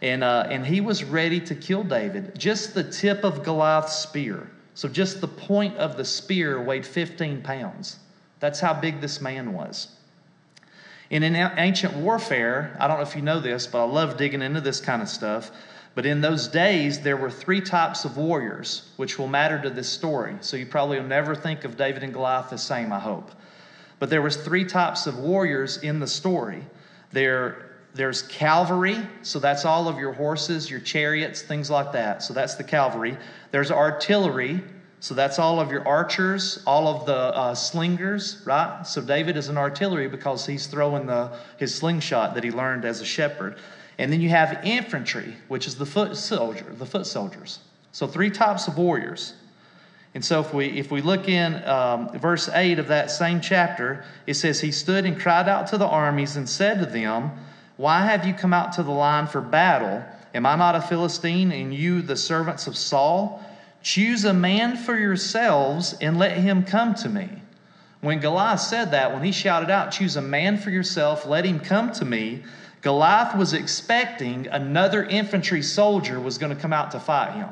And, 0.00 0.24
uh, 0.24 0.46
and 0.50 0.64
he 0.66 0.80
was 0.80 1.04
ready 1.04 1.40
to 1.40 1.54
kill 1.54 1.84
David. 1.84 2.38
Just 2.38 2.74
the 2.74 2.84
tip 2.84 3.24
of 3.24 3.42
Goliath's 3.42 3.96
spear. 3.96 4.50
So 4.74 4.88
just 4.88 5.20
the 5.20 5.28
point 5.28 5.76
of 5.76 5.96
the 5.96 6.04
spear 6.04 6.62
weighed 6.62 6.86
15 6.86 7.42
pounds. 7.42 7.98
That's 8.40 8.60
how 8.60 8.74
big 8.74 9.00
this 9.00 9.20
man 9.20 9.52
was. 9.52 9.88
And 11.10 11.22
in 11.22 11.36
ancient 11.36 11.94
warfare, 11.94 12.76
I 12.80 12.88
don't 12.88 12.96
know 12.96 13.02
if 13.02 13.14
you 13.14 13.22
know 13.22 13.40
this, 13.40 13.66
but 13.66 13.80
I 13.80 13.88
love 13.88 14.16
digging 14.16 14.42
into 14.42 14.60
this 14.60 14.80
kind 14.80 15.00
of 15.00 15.08
stuff. 15.08 15.50
But 15.96 16.04
in 16.04 16.20
those 16.20 16.46
days, 16.46 17.00
there 17.00 17.16
were 17.16 17.30
three 17.30 17.62
types 17.62 18.04
of 18.04 18.18
warriors, 18.18 18.90
which 18.96 19.18
will 19.18 19.28
matter 19.28 19.58
to 19.62 19.70
this 19.70 19.88
story. 19.88 20.36
So 20.42 20.58
you 20.58 20.66
probably 20.66 21.00
will 21.00 21.06
never 21.06 21.34
think 21.34 21.64
of 21.64 21.78
David 21.78 22.02
and 22.02 22.12
Goliath 22.12 22.50
the 22.50 22.58
same, 22.58 22.92
I 22.92 22.98
hope. 22.98 23.30
But 23.98 24.10
there 24.10 24.20
was 24.20 24.36
three 24.36 24.66
types 24.66 25.06
of 25.06 25.18
warriors 25.18 25.78
in 25.78 25.98
the 25.98 26.06
story. 26.06 26.62
There, 27.12 27.70
there's 27.94 28.20
cavalry, 28.20 28.98
so 29.22 29.38
that's 29.38 29.64
all 29.64 29.88
of 29.88 29.98
your 29.98 30.12
horses, 30.12 30.70
your 30.70 30.80
chariots, 30.80 31.40
things 31.40 31.70
like 31.70 31.92
that. 31.92 32.22
So 32.22 32.34
that's 32.34 32.56
the 32.56 32.64
cavalry. 32.64 33.16
There's 33.50 33.70
artillery, 33.70 34.62
so 35.00 35.14
that's 35.14 35.38
all 35.38 35.60
of 35.60 35.70
your 35.70 35.88
archers, 35.88 36.62
all 36.66 36.88
of 36.88 37.06
the 37.06 37.16
uh, 37.16 37.54
slingers, 37.54 38.42
right? 38.44 38.82
So 38.86 39.00
David 39.00 39.38
is 39.38 39.48
an 39.48 39.56
artillery 39.56 40.08
because 40.08 40.44
he's 40.44 40.66
throwing 40.66 41.06
the, 41.06 41.38
his 41.56 41.74
slingshot 41.74 42.34
that 42.34 42.44
he 42.44 42.50
learned 42.50 42.84
as 42.84 43.00
a 43.00 43.06
shepherd. 43.06 43.56
And 43.98 44.12
then 44.12 44.20
you 44.20 44.28
have 44.28 44.60
infantry, 44.64 45.36
which 45.48 45.66
is 45.66 45.76
the 45.76 45.86
foot 45.86 46.16
soldier, 46.16 46.66
the 46.78 46.86
foot 46.86 47.06
soldiers. 47.06 47.60
So 47.92 48.06
three 48.06 48.30
types 48.30 48.68
of 48.68 48.76
warriors. 48.76 49.32
And 50.14 50.24
so 50.24 50.40
if 50.40 50.54
we 50.54 50.66
if 50.78 50.90
we 50.90 51.02
look 51.02 51.28
in 51.28 51.62
um, 51.64 52.10
verse 52.18 52.48
eight 52.54 52.78
of 52.78 52.88
that 52.88 53.10
same 53.10 53.40
chapter, 53.40 54.04
it 54.26 54.34
says 54.34 54.60
he 54.60 54.72
stood 54.72 55.04
and 55.04 55.18
cried 55.18 55.48
out 55.48 55.66
to 55.68 55.78
the 55.78 55.86
armies 55.86 56.36
and 56.36 56.48
said 56.48 56.78
to 56.80 56.86
them, 56.86 57.32
"Why 57.76 58.06
have 58.06 58.26
you 58.26 58.32
come 58.32 58.54
out 58.54 58.72
to 58.74 58.82
the 58.82 58.90
line 58.90 59.26
for 59.26 59.42
battle? 59.42 60.02
Am 60.34 60.46
I 60.46 60.56
not 60.56 60.74
a 60.74 60.80
Philistine, 60.80 61.52
and 61.52 61.74
you 61.74 62.02
the 62.02 62.16
servants 62.16 62.66
of 62.66 62.76
Saul? 62.76 63.44
Choose 63.82 64.24
a 64.24 64.32
man 64.32 64.76
for 64.76 64.96
yourselves 64.96 65.94
and 66.00 66.18
let 66.18 66.38
him 66.38 66.64
come 66.64 66.94
to 66.94 67.08
me." 67.08 67.28
When 68.00 68.20
Goliath 68.20 68.60
said 68.60 68.92
that, 68.92 69.12
when 69.12 69.22
he 69.22 69.32
shouted 69.32 69.68
out, 69.68 69.90
"Choose 69.90 70.16
a 70.16 70.22
man 70.22 70.56
for 70.56 70.70
yourself, 70.70 71.26
let 71.26 71.44
him 71.44 71.60
come 71.60 71.92
to 71.92 72.04
me," 72.04 72.42
Goliath 72.86 73.34
was 73.34 73.52
expecting 73.52 74.46
another 74.46 75.02
infantry 75.02 75.60
soldier 75.60 76.20
was 76.20 76.38
going 76.38 76.54
to 76.54 76.62
come 76.62 76.72
out 76.72 76.92
to 76.92 77.00
fight 77.00 77.34
him. 77.34 77.48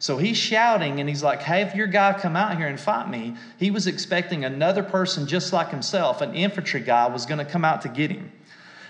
So 0.00 0.18
he's 0.18 0.36
shouting 0.36 0.98
and 0.98 1.08
he's 1.08 1.22
like, 1.22 1.40
Have 1.42 1.76
your 1.76 1.86
guy 1.86 2.18
come 2.18 2.34
out 2.34 2.56
here 2.56 2.66
and 2.66 2.80
fight 2.80 3.08
me. 3.08 3.36
He 3.60 3.70
was 3.70 3.86
expecting 3.86 4.44
another 4.44 4.82
person 4.82 5.28
just 5.28 5.52
like 5.52 5.68
himself, 5.68 6.20
an 6.20 6.34
infantry 6.34 6.80
guy, 6.80 7.06
was 7.06 7.26
going 7.26 7.38
to 7.38 7.44
come 7.44 7.64
out 7.64 7.82
to 7.82 7.88
get 7.88 8.10
him. 8.10 8.32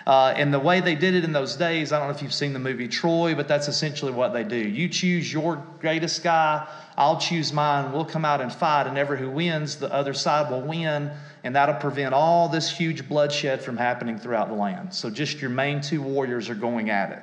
Uh, 0.07 0.33
and 0.37 0.55
the 0.55 0.61
way 0.61 0.81
they 0.81 0.95
did 0.95 1.17
it 1.17 1.25
in 1.25 1.33
those 1.33 1.57
days, 1.57 1.91
I 1.91 1.99
don't 1.99 2.07
know 2.07 2.15
if 2.15 2.23
you've 2.23 2.33
seen 2.33 2.53
the 2.53 2.61
movie 2.61 2.87
Troy, 2.87 3.35
but 3.35 3.49
that's 3.49 3.67
essentially 3.67 4.13
what 4.13 4.33
they 4.33 4.45
do. 4.45 4.57
You 4.57 4.89
choose 4.89 5.33
your 5.33 5.57
greatest 5.81 6.23
guy, 6.23 6.65
I'll 6.97 7.19
choose 7.19 7.53
mine, 7.53 7.91
we'll 7.91 8.05
come 8.05 8.25
out 8.25 8.41
and 8.41 8.53
fight, 8.53 8.87
and 8.87 8.97
ever 8.97 9.17
who 9.17 9.29
wins, 9.29 9.77
the 9.77 9.93
other 9.93 10.15
side 10.15 10.49
will 10.49 10.63
win, 10.63 11.11
and 11.43 11.57
that'll 11.57 11.75
prevent 11.75 12.15
all 12.15 12.49
this 12.49 12.71
huge 12.71 13.09
bloodshed 13.09 13.61
from 13.61 13.77
happening 13.77 14.17
throughout 14.17 14.47
the 14.47 14.55
land. 14.55 14.95
So 14.95 15.11
just 15.11 15.41
your 15.41 15.51
main 15.51 15.81
two 15.81 16.01
warriors 16.01 16.49
are 16.49 16.55
going 16.55 16.89
at 16.89 17.11
it. 17.11 17.23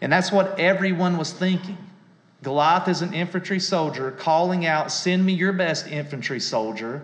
And 0.00 0.10
that's 0.10 0.32
what 0.32 0.58
everyone 0.58 1.18
was 1.18 1.34
thinking. 1.34 1.76
Goliath 2.42 2.88
is 2.88 3.02
an 3.02 3.12
infantry 3.12 3.60
soldier 3.60 4.10
calling 4.12 4.64
out, 4.64 4.90
Send 4.90 5.26
me 5.26 5.34
your 5.34 5.52
best 5.52 5.86
infantry 5.86 6.40
soldier 6.40 7.02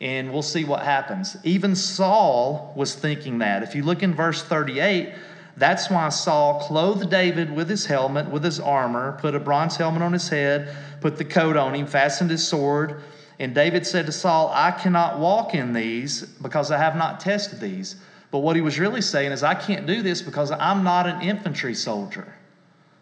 and 0.00 0.32
we'll 0.32 0.42
see 0.42 0.64
what 0.64 0.82
happens. 0.82 1.36
Even 1.42 1.74
Saul 1.74 2.72
was 2.76 2.94
thinking 2.94 3.38
that. 3.38 3.62
If 3.62 3.74
you 3.74 3.82
look 3.82 4.02
in 4.02 4.14
verse 4.14 4.42
38, 4.42 5.12
that's 5.56 5.90
why 5.90 6.08
Saul 6.10 6.60
clothed 6.60 7.10
David 7.10 7.54
with 7.54 7.68
his 7.68 7.86
helmet, 7.86 8.30
with 8.30 8.44
his 8.44 8.60
armor, 8.60 9.18
put 9.20 9.34
a 9.34 9.40
bronze 9.40 9.76
helmet 9.76 10.02
on 10.02 10.12
his 10.12 10.28
head, 10.28 10.74
put 11.00 11.16
the 11.16 11.24
coat 11.24 11.56
on 11.56 11.74
him, 11.74 11.86
fastened 11.86 12.30
his 12.30 12.46
sword. 12.46 13.02
And 13.40 13.54
David 13.54 13.86
said 13.86 14.06
to 14.06 14.12
Saul, 14.12 14.52
I 14.54 14.70
cannot 14.70 15.18
walk 15.18 15.54
in 15.54 15.72
these 15.72 16.22
because 16.22 16.70
I 16.70 16.78
have 16.78 16.96
not 16.96 17.18
tested 17.18 17.60
these. 17.60 17.96
But 18.30 18.40
what 18.40 18.56
he 18.56 18.62
was 18.62 18.78
really 18.78 19.00
saying 19.00 19.32
is, 19.32 19.42
I 19.42 19.54
can't 19.54 19.86
do 19.86 20.02
this 20.02 20.22
because 20.22 20.50
I'm 20.50 20.84
not 20.84 21.06
an 21.06 21.22
infantry 21.22 21.74
soldier, 21.74 22.32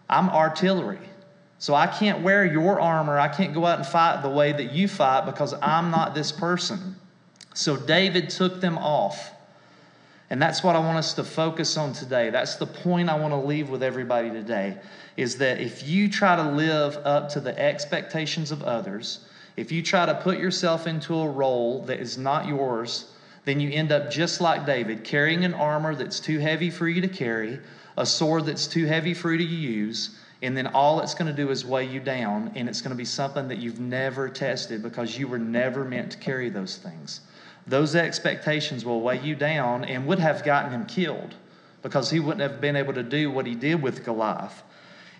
I'm 0.09 0.31
artillery. 0.31 1.00
So 1.59 1.75
I 1.75 1.87
can't 1.87 2.23
wear 2.23 2.45
your 2.45 2.81
armor. 2.81 3.19
I 3.19 3.29
can't 3.29 3.55
go 3.55 3.65
out 3.65 3.79
and 3.79 3.87
fight 3.87 4.23
the 4.23 4.29
way 4.29 4.53
that 4.53 4.73
you 4.73 4.89
fight 4.89 5.25
because 5.25 5.55
I'm 5.63 5.91
not 5.91 6.15
this 6.15 6.31
person. 6.31 6.97
So 7.55 7.77
David 7.77 8.29
took 8.29 8.61
them 8.61 8.77
off. 8.77 9.33
And 10.29 10.43
that's 10.43 10.63
what 10.63 10.77
I 10.77 10.81
want 10.81 10.99
us 10.99 11.15
to 11.15 11.25
focus 11.25 11.77
on 11.77 11.93
today. 11.93 12.31
That's 12.31 12.57
the 12.57 12.67
point 12.67 13.09
I 13.09 13.19
want 13.19 13.33
to 13.33 13.39
leave 13.39 13.71
with 13.71 13.83
everybody 13.83 14.31
today 14.31 14.77
is 15.17 15.39
that 15.39 15.61
if 15.61 15.87
you 15.89 16.11
try 16.11 16.37
to 16.37 16.51
live 16.51 16.97
up 17.05 17.29
to 17.31 17.41
the 17.41 17.59
expectations 17.59 18.51
of 18.51 18.63
others, 18.63 19.21
if 19.57 19.73
you 19.73 19.83
try 19.83 20.05
to 20.05 20.15
put 20.15 20.39
yourself 20.39 20.87
into 20.87 21.15
a 21.15 21.29
role 21.29 21.83
that 21.83 22.01
is 22.01 22.19
not 22.19 22.47
yours, 22.47 23.07
then 23.47 23.61
you 23.61 23.71
end 23.71 23.93
up 23.93 24.11
just 24.11 24.41
like 24.41 24.67
David, 24.67 25.05
carrying 25.05 25.45
an 25.45 25.55
armor 25.55 25.95
that's 25.95 26.21
too 26.21 26.39
heavy 26.39 26.69
for 26.69 26.89
you 26.89 27.01
to 27.01 27.09
carry, 27.09 27.61
a 27.97 28.05
sword 28.05 28.45
that's 28.45 28.67
too 28.67 28.85
heavy 28.85 29.15
for 29.15 29.33
you 29.33 29.39
to 29.39 29.45
use, 29.45 30.19
and 30.43 30.57
then 30.57 30.66
all 30.69 31.00
it's 31.00 31.14
going 31.14 31.35
to 31.35 31.37
do 31.37 31.50
is 31.50 31.64
weigh 31.64 31.88
you 31.88 32.00
down, 32.00 32.52
and 32.55 32.69
it's 32.69 32.83
going 32.83 32.90
to 32.90 32.97
be 32.97 33.05
something 33.05 33.49
that 33.49 33.59
you've 33.59 33.81
never 33.81 34.28
tested 34.28 34.83
because 34.83 35.19
you 35.19 35.26
were 35.28 35.38
never 35.38 35.85
meant 35.85 36.12
to 36.12 36.19
carry 36.19 36.50
those 36.50 36.76
things. 36.76 37.21
Those 37.66 37.97
expectations 37.97 38.85
will 38.85 39.00
weigh 39.00 39.21
you 39.21 39.35
down 39.35 39.85
and 39.85 40.07
would 40.07 40.19
have 40.19 40.45
gotten 40.45 40.73
him 40.73 40.87
killed 40.87 41.35
because 41.83 42.11
he 42.11 42.21
wouldn't 42.21 42.40
have 42.40 42.61
been 42.61 42.76
able 42.76 42.95
to 42.95 43.02
do 43.02 43.31
what 43.31 43.47
he 43.47 43.55
did 43.55 43.83
with 43.83 44.05
Goliath. 44.05 44.62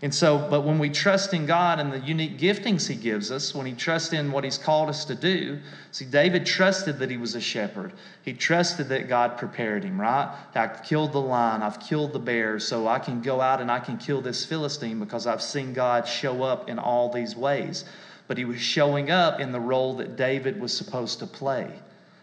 And 0.03 0.15
so, 0.15 0.47
but 0.50 0.61
when 0.61 0.79
we 0.79 0.91
trust 0.91 1.33
in 1.33 1.47
God 1.47 1.81
and 1.81 1.91
the 1.91 2.00
unique 2.00 2.38
giftings 2.38 2.87
He 2.87 2.97
gives 2.97 3.31
us, 3.31 3.55
when 3.55 3.65
He 3.65 3.73
trusts 3.73 4.12
in 4.12 4.31
what 4.31 4.45
He's 4.45 4.59
called 4.59 4.91
us 4.91 5.07
to 5.07 5.15
do, 5.15 5.59
see, 5.91 6.05
David 6.05 6.45
trusted 6.45 6.99
that 6.99 7.11
he 7.11 7.17
was 7.17 7.35
a 7.35 7.41
shepherd. 7.41 7.93
He 8.23 8.35
trusted 8.35 8.91
that 8.91 9.09
God 9.09 9.38
prepared 9.38 9.85
him, 9.85 9.99
right? 9.99 10.37
I've 10.55 10.83
killed 10.83 11.12
the 11.12 11.21
lion, 11.21 11.62
I've 11.62 11.81
killed 11.81 12.12
the 12.12 12.19
bear, 12.19 12.59
so 12.59 12.87
I 12.87 12.99
can 12.99 13.23
go 13.23 13.41
out 13.41 13.62
and 13.62 13.71
I 13.71 13.81
can 13.81 13.97
kill 13.97 14.21
this 14.21 14.45
Philistine 14.45 15.00
because 15.00 15.26
I've 15.26 15.43
seen 15.43 15.73
God 15.73 16.07
show 16.07 16.43
up 16.43 16.69
in 16.69 16.79
all 16.79 17.11
these 17.11 17.35
ways. 17.35 17.87
But 18.29 18.37
He 18.37 18.45
was 18.45 18.61
showing 18.61 19.11
up 19.11 19.41
in 19.41 19.50
the 19.50 19.61
role 19.61 19.95
that 19.97 20.17
David 20.17 20.61
was 20.61 20.76
supposed 20.76 21.21
to 21.21 21.26
play. 21.26 21.71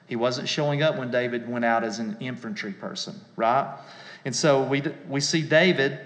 He 0.05 0.15
wasn't 0.15 0.47
showing 0.47 0.83
up 0.83 0.97
when 0.99 1.09
David 1.09 1.49
went 1.49 1.65
out 1.65 1.83
as 1.83 1.97
an 1.97 2.17
infantry 2.19 2.73
person, 2.73 3.19
right? 3.35 3.79
And 4.25 4.35
so 4.35 4.61
we, 4.61 4.83
we 5.09 5.19
see 5.21 5.41
David 5.41 5.99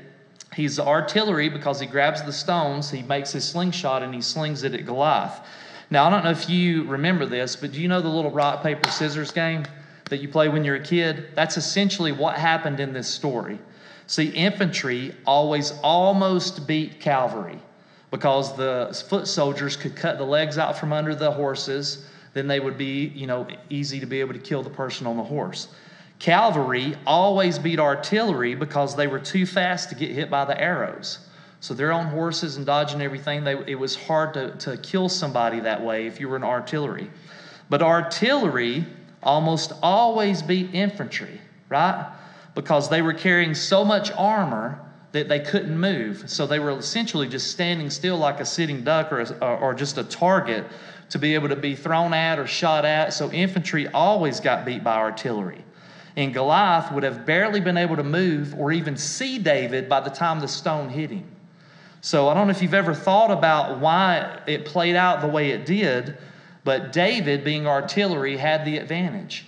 He's 0.58 0.78
the 0.78 0.86
artillery 0.88 1.50
because 1.50 1.80
he 1.80 1.86
grabs 1.86 2.24
the 2.24 2.34
stones, 2.34 2.90
he 2.90 3.04
makes 3.04 3.32
his 3.32 3.48
slingshot, 3.48 4.02
and 4.02 4.12
he 4.12 4.22
slings 4.22 4.64
it 4.64 4.74
at 4.74 4.88
Goliath. 4.88 5.40
Now, 5.92 6.08
I 6.08 6.10
don't 6.10 6.24
know 6.24 6.32
if 6.32 6.50
you 6.50 6.84
remember 6.86 7.28
this, 7.28 7.56
but 7.56 7.74
do 7.74 7.80
you 7.80 7.88
know 7.88 8.02
the 8.02 8.10
little 8.10 8.32
rock, 8.32 8.64
paper, 8.64 8.90
scissors 8.90 9.32
game 9.32 9.66
that 10.10 10.18
you 10.18 10.28
play 10.28 10.50
when 10.50 10.64
you're 10.64 10.78
a 10.78 10.84
kid? 10.84 11.28
That's 11.36 11.58
essentially 11.58 12.12
what 12.12 12.38
happened 12.38 12.80
in 12.80 12.92
this 12.92 13.08
story. 13.08 13.60
See, 14.08 14.30
infantry 14.30 15.14
always 15.28 15.74
almost 15.84 16.66
beat 16.66 17.00
cavalry 17.00 17.60
because 18.10 18.58
the 18.58 19.00
foot 19.10 19.28
soldiers 19.28 19.78
could 19.78 19.96
cut 19.96 20.18
the 20.18 20.26
legs 20.26 20.58
out 20.58 20.76
from 20.76 20.92
under 20.92 21.14
the 21.14 21.30
horses. 21.30 22.10
Then 22.34 22.48
they 22.48 22.60
would 22.60 22.80
be, 22.80 23.10
you 23.10 23.28
know, 23.28 23.46
easy 23.70 24.00
to 24.00 24.08
be 24.08 24.22
able 24.22 24.34
to 24.34 24.40
kill 24.40 24.64
the 24.64 24.72
person 24.72 25.06
on 25.06 25.18
the 25.18 25.24
horse. 25.24 25.68
Cavalry 26.20 26.96
always 27.06 27.60
beat 27.60 27.80
artillery 27.80 28.56
because 28.56 28.96
they 28.96 29.08
were 29.08 29.20
too 29.20 29.46
fast 29.46 29.90
to 29.90 29.96
get 29.96 30.12
hit 30.12 30.30
by 30.30 30.46
the 30.46 30.60
arrows. 30.60 31.20
So 31.60 31.74
they're 31.74 31.92
on 31.92 32.08
horses 32.08 32.58
and 32.58 32.66
dodging 32.66 33.02
everything. 33.02 33.44
They, 33.44 33.54
it 33.68 33.80
was 33.80 33.96
hard 33.96 34.34
to, 34.34 34.52
to 34.58 34.78
kill 34.78 35.10
somebody 35.10 35.60
that 35.62 35.84
way 35.84 36.08
if 36.08 36.20
you 36.20 36.28
were 36.28 36.36
an 36.36 36.44
artillery. 36.44 37.10
But 37.70 37.82
artillery 37.82 38.86
almost 39.22 39.74
always 39.82 40.42
beat 40.42 40.74
infantry, 40.74 41.42
right? 41.70 42.12
Because 42.56 42.90
they 42.90 43.02
were 43.02 43.14
carrying 43.14 43.54
so 43.54 43.84
much 43.86 44.12
armor 44.12 44.80
that 45.12 45.28
they 45.28 45.40
couldn't 45.40 45.80
move. 45.80 46.30
So 46.30 46.48
they 46.48 46.60
were 46.60 46.72
essentially 46.72 47.28
just 47.28 47.52
standing 47.52 47.90
still 47.90 48.18
like 48.18 48.40
a 48.40 48.46
sitting 48.46 48.84
duck 48.84 49.12
or, 49.12 49.22
a, 49.22 49.56
or 49.56 49.74
just 49.74 49.98
a 49.98 50.04
target 50.04 50.66
to 51.10 51.20
be 51.20 51.36
able 51.36 51.50
to 51.50 51.56
be 51.56 51.76
thrown 51.76 52.14
at 52.14 52.40
or 52.40 52.48
shot 52.48 52.86
at. 52.86 53.14
So 53.14 53.32
infantry 53.32 53.88
always 53.88 54.40
got 54.40 54.66
beat 54.66 54.84
by 54.84 54.96
artillery 54.96 55.64
and 56.18 56.34
Goliath 56.34 56.92
would 56.92 57.04
have 57.04 57.28
barely 57.28 57.62
been 57.62 57.78
able 57.78 57.96
to 57.96 58.04
move 58.04 58.56
or 58.56 58.72
even 58.72 58.98
see 58.98 59.38
David 59.38 59.88
by 59.88 60.00
the 60.02 60.10
time 60.10 60.40
the 60.40 60.48
stone 60.48 60.90
hit 60.90 61.12
him. 61.12 61.30
So 62.02 62.28
I 62.28 62.34
don't 62.34 62.48
know 62.48 62.52
if 62.52 62.62
you've 62.64 62.74
ever 62.74 62.96
thought 62.96 63.30
about 63.30 63.80
why 63.80 64.42
it 64.48 64.66
played 64.66 64.96
out 64.96 65.22
the 65.22 65.28
way 65.28 65.52
it 65.52 65.68
did, 65.68 66.18
but 66.64 66.92
David, 66.92 67.44
being 67.44 67.68
artillery, 67.68 68.36
had 68.36 68.66
the 68.66 68.78
advantage. 68.78 69.46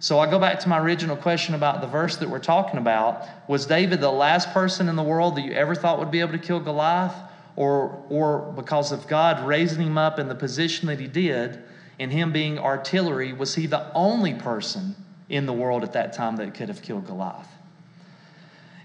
So 0.00 0.18
I 0.18 0.28
go 0.28 0.40
back 0.40 0.58
to 0.60 0.68
my 0.68 0.80
original 0.80 1.16
question 1.16 1.54
about 1.54 1.80
the 1.80 1.86
verse 1.86 2.16
that 2.16 2.28
we're 2.28 2.38
talking 2.40 2.78
about. 2.78 3.24
Was 3.48 3.66
David 3.66 4.00
the 4.00 4.10
last 4.10 4.52
person 4.52 4.88
in 4.88 4.96
the 4.96 5.02
world 5.02 5.36
that 5.36 5.44
you 5.44 5.52
ever 5.52 5.74
thought 5.74 6.00
would 6.00 6.10
be 6.10 6.20
able 6.20 6.32
to 6.32 6.38
kill 6.38 6.60
Goliath? 6.60 7.14
Or, 7.54 8.04
or 8.08 8.52
because 8.54 8.92
of 8.92 9.08
God 9.08 9.44
raising 9.44 9.82
him 9.82 9.98
up 9.98 10.20
in 10.20 10.28
the 10.28 10.34
position 10.34 10.86
that 10.88 11.00
he 11.00 11.08
did, 11.08 11.60
and 11.98 12.12
him 12.12 12.32
being 12.32 12.58
artillery, 12.58 13.32
was 13.32 13.56
he 13.56 13.66
the 13.66 13.92
only 13.94 14.34
person 14.34 14.94
in 15.28 15.46
the 15.46 15.52
world 15.52 15.82
at 15.82 15.92
that 15.92 16.12
time 16.12 16.36
that 16.36 16.54
could 16.54 16.68
have 16.68 16.82
killed 16.82 17.06
Goliath. 17.06 17.48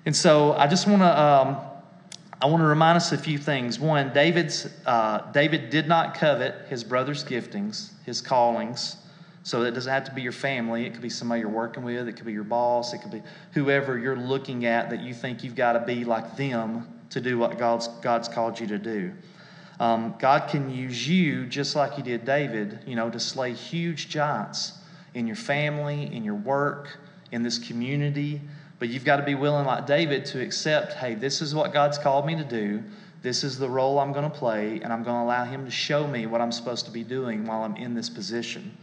And 0.06 0.16
so 0.16 0.54
I 0.54 0.68
just 0.68 0.88
want 0.88 1.02
to 1.02 1.22
um, 1.22 1.58
I 2.42 2.48
want 2.48 2.62
to 2.62 2.68
remind 2.68 2.98
us 2.98 3.14
a 3.14 3.18
few 3.18 3.38
things. 3.38 3.80
One, 3.80 4.12
David's 4.14 4.68
uh, 4.86 5.32
David 5.32 5.70
did 5.70 5.88
not 5.88 6.16
covet 6.16 6.68
his 6.68 6.84
brother's 6.84 7.24
giftings, 7.24 7.92
his 8.06 8.22
callings. 8.22 8.98
So 9.46 9.64
it 9.64 9.72
doesn't 9.72 9.92
have 9.92 10.06
to 10.06 10.14
be 10.14 10.22
your 10.22 10.32
family. 10.32 10.86
It 10.86 10.94
could 10.94 11.02
be 11.02 11.10
somebody 11.10 11.42
you're 11.42 11.50
working 11.50 11.84
with. 11.84 12.08
It 12.08 12.14
could 12.14 12.26
be 12.26 12.32
your 12.32 12.46
boss. 12.46 12.94
It 12.94 13.00
could 13.00 13.12
be 13.12 13.22
whoever 13.52 13.98
you're 13.98 14.16
looking 14.16 14.66
at 14.66 14.90
that 14.90 15.02
you 15.02 15.14
think 15.14 15.44
you've 15.44 15.56
got 15.56 15.74
to 15.74 15.82
be 15.82 16.06
like 16.06 16.38
them 16.38 16.88
to 17.10 17.20
do 17.20 17.38
what 17.38 17.58
God's 17.58 17.88
God's 18.02 18.28
called 18.28 18.60
you 18.60 18.68
to 18.68 18.78
do. 18.78 19.14
Um, 19.80 20.16
God 20.20 20.50
can 20.50 20.70
use 20.70 21.08
you 21.08 21.46
just 21.46 21.76
like 21.76 21.94
He 21.94 22.02
did 22.02 22.26
David, 22.26 22.80
you 22.86 22.96
know, 22.96 23.10
to 23.10 23.20
slay 23.20 23.54
huge 23.54 24.10
giants 24.10 24.74
in 25.14 25.28
your 25.28 25.36
family, 25.36 26.14
in 26.14 26.24
your 26.24 26.36
work, 26.36 26.98
in 27.32 27.44
this 27.44 27.60
community. 27.60 28.42
But 28.80 28.90
you've 28.90 29.06
got 29.06 29.18
to 29.18 29.24
be 29.24 29.36
willing, 29.36 29.66
like 29.66 29.86
David, 29.86 30.26
to 30.26 30.42
accept 30.42 30.94
hey, 30.94 31.16
this 31.16 31.42
is 31.42 31.56
what 31.56 31.74
God's 31.74 31.98
called 31.98 32.26
me 32.26 32.36
to 32.36 32.44
do. 32.44 32.84
This 33.22 33.46
is 33.46 33.58
the 33.58 33.70
role 33.70 34.00
I'm 34.00 34.12
going 34.12 34.30
to 34.30 34.38
play, 34.38 34.82
and 34.84 34.92
I'm 34.92 35.04
going 35.04 35.16
to 35.16 35.24
allow 35.24 35.46
Him 35.46 35.64
to 35.64 35.72
show 35.72 36.06
me 36.06 36.26
what 36.26 36.42
I'm 36.42 36.52
supposed 36.52 36.86
to 36.86 36.92
be 36.92 37.04
doing 37.04 37.46
while 37.46 37.64
I'm 37.64 37.78
in 37.78 37.94
this 37.94 38.10
position. 38.10 38.78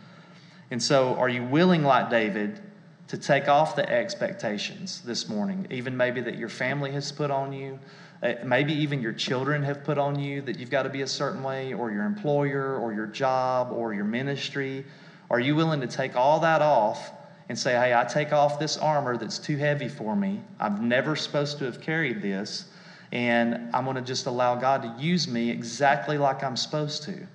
And 0.70 0.82
so, 0.82 1.14
are 1.16 1.28
you 1.28 1.44
willing, 1.44 1.82
like 1.82 2.08
David, 2.08 2.60
to 3.08 3.18
take 3.18 3.48
off 3.48 3.76
the 3.76 3.86
expectations 3.90 5.02
this 5.02 5.28
morning, 5.28 5.66
even 5.70 5.94
maybe 5.94 6.22
that 6.22 6.38
your 6.38 6.48
family 6.48 6.92
has 6.92 7.12
put 7.12 7.30
on 7.30 7.52
you? 7.52 7.78
Uh, 8.22 8.34
maybe 8.44 8.72
even 8.72 9.02
your 9.02 9.12
children 9.12 9.62
have 9.62 9.84
put 9.84 9.98
on 9.98 10.18
you 10.18 10.40
that 10.42 10.58
you've 10.58 10.70
got 10.70 10.84
to 10.84 10.90
be 10.90 11.02
a 11.02 11.06
certain 11.06 11.42
way, 11.42 11.74
or 11.74 11.90
your 11.90 12.04
employer, 12.04 12.76
or 12.76 12.94
your 12.94 13.06
job, 13.06 13.72
or 13.72 13.92
your 13.92 14.04
ministry, 14.04 14.86
are 15.30 15.40
you 15.40 15.54
willing 15.54 15.80
to 15.80 15.86
take 15.86 16.16
all 16.16 16.40
that 16.40 16.60
off 16.60 17.12
and 17.48 17.58
say, 17.58 17.72
hey, 17.72 17.94
I 17.94 18.04
take 18.04 18.32
off 18.32 18.58
this 18.58 18.76
armor 18.76 19.16
that's 19.16 19.38
too 19.38 19.56
heavy 19.56 19.88
for 19.88 20.16
me? 20.16 20.42
I'm 20.58 20.88
never 20.88 21.16
supposed 21.16 21.58
to 21.58 21.64
have 21.64 21.80
carried 21.80 22.20
this. 22.20 22.66
And 23.12 23.70
I'm 23.74 23.84
going 23.84 23.96
to 23.96 24.02
just 24.02 24.26
allow 24.26 24.56
God 24.56 24.82
to 24.82 25.02
use 25.02 25.26
me 25.26 25.50
exactly 25.50 26.18
like 26.18 26.44
I'm 26.44 26.56
supposed 26.56 27.04
to. 27.04 27.26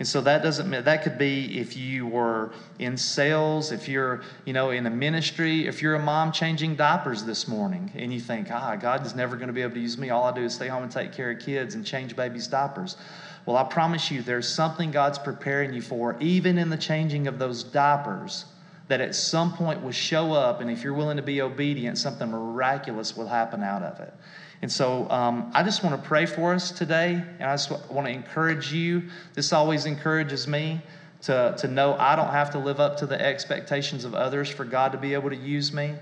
And 0.00 0.08
so 0.08 0.22
that 0.22 0.42
doesn't 0.42 0.70
mean 0.70 0.82
that 0.82 1.02
could 1.02 1.18
be 1.18 1.58
if 1.58 1.76
you 1.76 2.06
were 2.06 2.52
in 2.78 2.96
sales, 2.96 3.70
if 3.70 3.86
you're, 3.86 4.22
you 4.46 4.54
know, 4.54 4.70
in 4.70 4.86
a 4.86 4.90
ministry, 4.90 5.66
if 5.66 5.82
you're 5.82 5.94
a 5.94 6.02
mom 6.02 6.32
changing 6.32 6.74
diapers 6.76 7.22
this 7.24 7.46
morning 7.46 7.92
and 7.94 8.10
you 8.10 8.18
think, 8.18 8.48
ah, 8.50 8.76
God 8.76 9.04
is 9.04 9.14
never 9.14 9.36
going 9.36 9.48
to 9.48 9.52
be 9.52 9.60
able 9.60 9.74
to 9.74 9.80
use 9.80 9.98
me. 9.98 10.08
All 10.08 10.24
I 10.24 10.32
do 10.32 10.40
is 10.40 10.54
stay 10.54 10.68
home 10.68 10.84
and 10.84 10.90
take 10.90 11.12
care 11.12 11.30
of 11.30 11.38
kids 11.38 11.74
and 11.74 11.84
change 11.84 12.16
babies' 12.16 12.46
diapers. 12.46 12.96
Well, 13.44 13.58
I 13.58 13.64
promise 13.64 14.10
you, 14.10 14.22
there's 14.22 14.48
something 14.48 14.90
God's 14.90 15.18
preparing 15.18 15.74
you 15.74 15.82
for, 15.82 16.16
even 16.18 16.56
in 16.56 16.70
the 16.70 16.78
changing 16.78 17.26
of 17.26 17.38
those 17.38 17.62
diapers, 17.62 18.46
that 18.88 19.02
at 19.02 19.14
some 19.14 19.52
point 19.52 19.82
will 19.82 19.92
show 19.92 20.32
up, 20.32 20.62
and 20.62 20.70
if 20.70 20.82
you're 20.82 20.94
willing 20.94 21.18
to 21.18 21.22
be 21.22 21.42
obedient, 21.42 21.98
something 21.98 22.30
miraculous 22.30 23.18
will 23.18 23.28
happen 23.28 23.62
out 23.62 23.82
of 23.82 24.00
it. 24.00 24.14
And 24.62 24.70
so 24.70 25.08
um, 25.10 25.50
I 25.54 25.62
just 25.62 25.82
want 25.82 26.00
to 26.00 26.08
pray 26.08 26.26
for 26.26 26.52
us 26.52 26.70
today, 26.70 27.12
and 27.12 27.44
I 27.44 27.54
just 27.54 27.70
want 27.90 28.06
to 28.06 28.12
encourage 28.12 28.72
you. 28.72 29.04
This 29.34 29.52
always 29.52 29.86
encourages 29.86 30.46
me 30.46 30.82
to, 31.22 31.54
to 31.58 31.68
know 31.68 31.94
I 31.98 32.16
don't 32.16 32.30
have 32.30 32.50
to 32.50 32.58
live 32.58 32.78
up 32.78 32.98
to 32.98 33.06
the 33.06 33.20
expectations 33.20 34.04
of 34.04 34.14
others 34.14 34.48
for 34.48 34.64
God 34.64 34.92
to 34.92 34.98
be 34.98 35.14
able 35.14 35.30
to 35.30 35.36
use 35.36 35.72
me. 35.72 35.94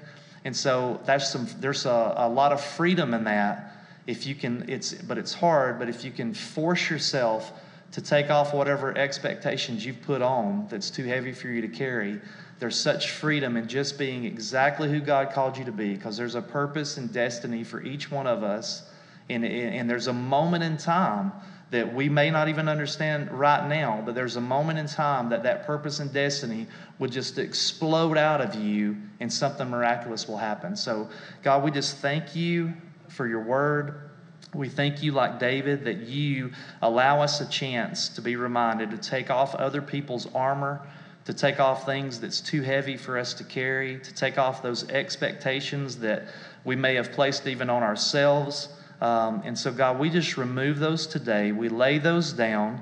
And 0.44 0.56
so 0.56 1.00
that's 1.04 1.30
some, 1.30 1.48
there's 1.60 1.86
a, 1.86 2.14
a 2.16 2.28
lot 2.28 2.52
of 2.52 2.60
freedom 2.60 3.14
in 3.14 3.24
that. 3.24 3.76
If 4.06 4.26
you 4.26 4.34
can, 4.34 4.68
it's, 4.68 4.92
but 4.92 5.18
it's 5.18 5.34
hard, 5.34 5.78
but 5.78 5.88
if 5.88 6.04
you 6.04 6.10
can 6.10 6.34
force 6.34 6.88
yourself 6.88 7.52
to 7.92 8.00
take 8.00 8.30
off 8.30 8.54
whatever 8.54 8.96
expectations 8.96 9.84
you've 9.84 10.02
put 10.02 10.22
on 10.22 10.66
that's 10.68 10.90
too 10.90 11.04
heavy 11.04 11.32
for 11.32 11.48
you 11.48 11.60
to 11.60 11.68
carry, 11.68 12.20
there's 12.58 12.78
such 12.78 13.12
freedom 13.12 13.56
in 13.56 13.68
just 13.68 13.98
being 13.98 14.24
exactly 14.24 14.90
who 14.90 15.00
God 15.00 15.32
called 15.32 15.56
you 15.56 15.64
to 15.64 15.72
be 15.72 15.94
because 15.94 16.16
there's 16.16 16.34
a 16.34 16.42
purpose 16.42 16.96
and 16.96 17.12
destiny 17.12 17.62
for 17.62 17.82
each 17.82 18.10
one 18.10 18.26
of 18.26 18.42
us. 18.42 18.90
And, 19.30 19.44
and 19.44 19.88
there's 19.88 20.06
a 20.06 20.12
moment 20.12 20.64
in 20.64 20.76
time 20.76 21.32
that 21.70 21.94
we 21.94 22.08
may 22.08 22.30
not 22.30 22.48
even 22.48 22.66
understand 22.68 23.30
right 23.30 23.68
now, 23.68 24.02
but 24.04 24.14
there's 24.14 24.36
a 24.36 24.40
moment 24.40 24.78
in 24.78 24.86
time 24.86 25.28
that 25.28 25.42
that 25.42 25.66
purpose 25.66 26.00
and 26.00 26.12
destiny 26.12 26.66
would 26.98 27.12
just 27.12 27.38
explode 27.38 28.16
out 28.16 28.40
of 28.40 28.54
you 28.54 28.96
and 29.20 29.30
something 29.30 29.68
miraculous 29.68 30.26
will 30.26 30.38
happen. 30.38 30.74
So, 30.74 31.08
God, 31.42 31.62
we 31.62 31.70
just 31.70 31.98
thank 31.98 32.34
you 32.34 32.72
for 33.08 33.26
your 33.26 33.42
word. 33.42 34.10
We 34.54 34.70
thank 34.70 35.02
you, 35.02 35.12
like 35.12 35.38
David, 35.38 35.84
that 35.84 35.98
you 35.98 36.52
allow 36.80 37.20
us 37.20 37.42
a 37.42 37.48
chance 37.48 38.08
to 38.10 38.22
be 38.22 38.36
reminded 38.36 38.90
to 38.92 38.96
take 38.96 39.30
off 39.30 39.54
other 39.54 39.82
people's 39.82 40.26
armor 40.34 40.80
to 41.28 41.34
take 41.34 41.60
off 41.60 41.84
things 41.84 42.18
that's 42.18 42.40
too 42.40 42.62
heavy 42.62 42.96
for 42.96 43.18
us 43.18 43.34
to 43.34 43.44
carry, 43.44 43.98
to 43.98 44.14
take 44.14 44.38
off 44.38 44.62
those 44.62 44.88
expectations 44.88 45.98
that 45.98 46.22
we 46.64 46.74
may 46.74 46.94
have 46.94 47.12
placed 47.12 47.46
even 47.46 47.68
on 47.68 47.82
ourselves. 47.82 48.70
Um, 49.02 49.42
and 49.44 49.56
so, 49.56 49.70
God, 49.70 49.98
we 49.98 50.08
just 50.08 50.38
remove 50.38 50.78
those 50.78 51.06
today. 51.06 51.52
We 51.52 51.68
lay 51.68 51.98
those 51.98 52.32
down. 52.32 52.80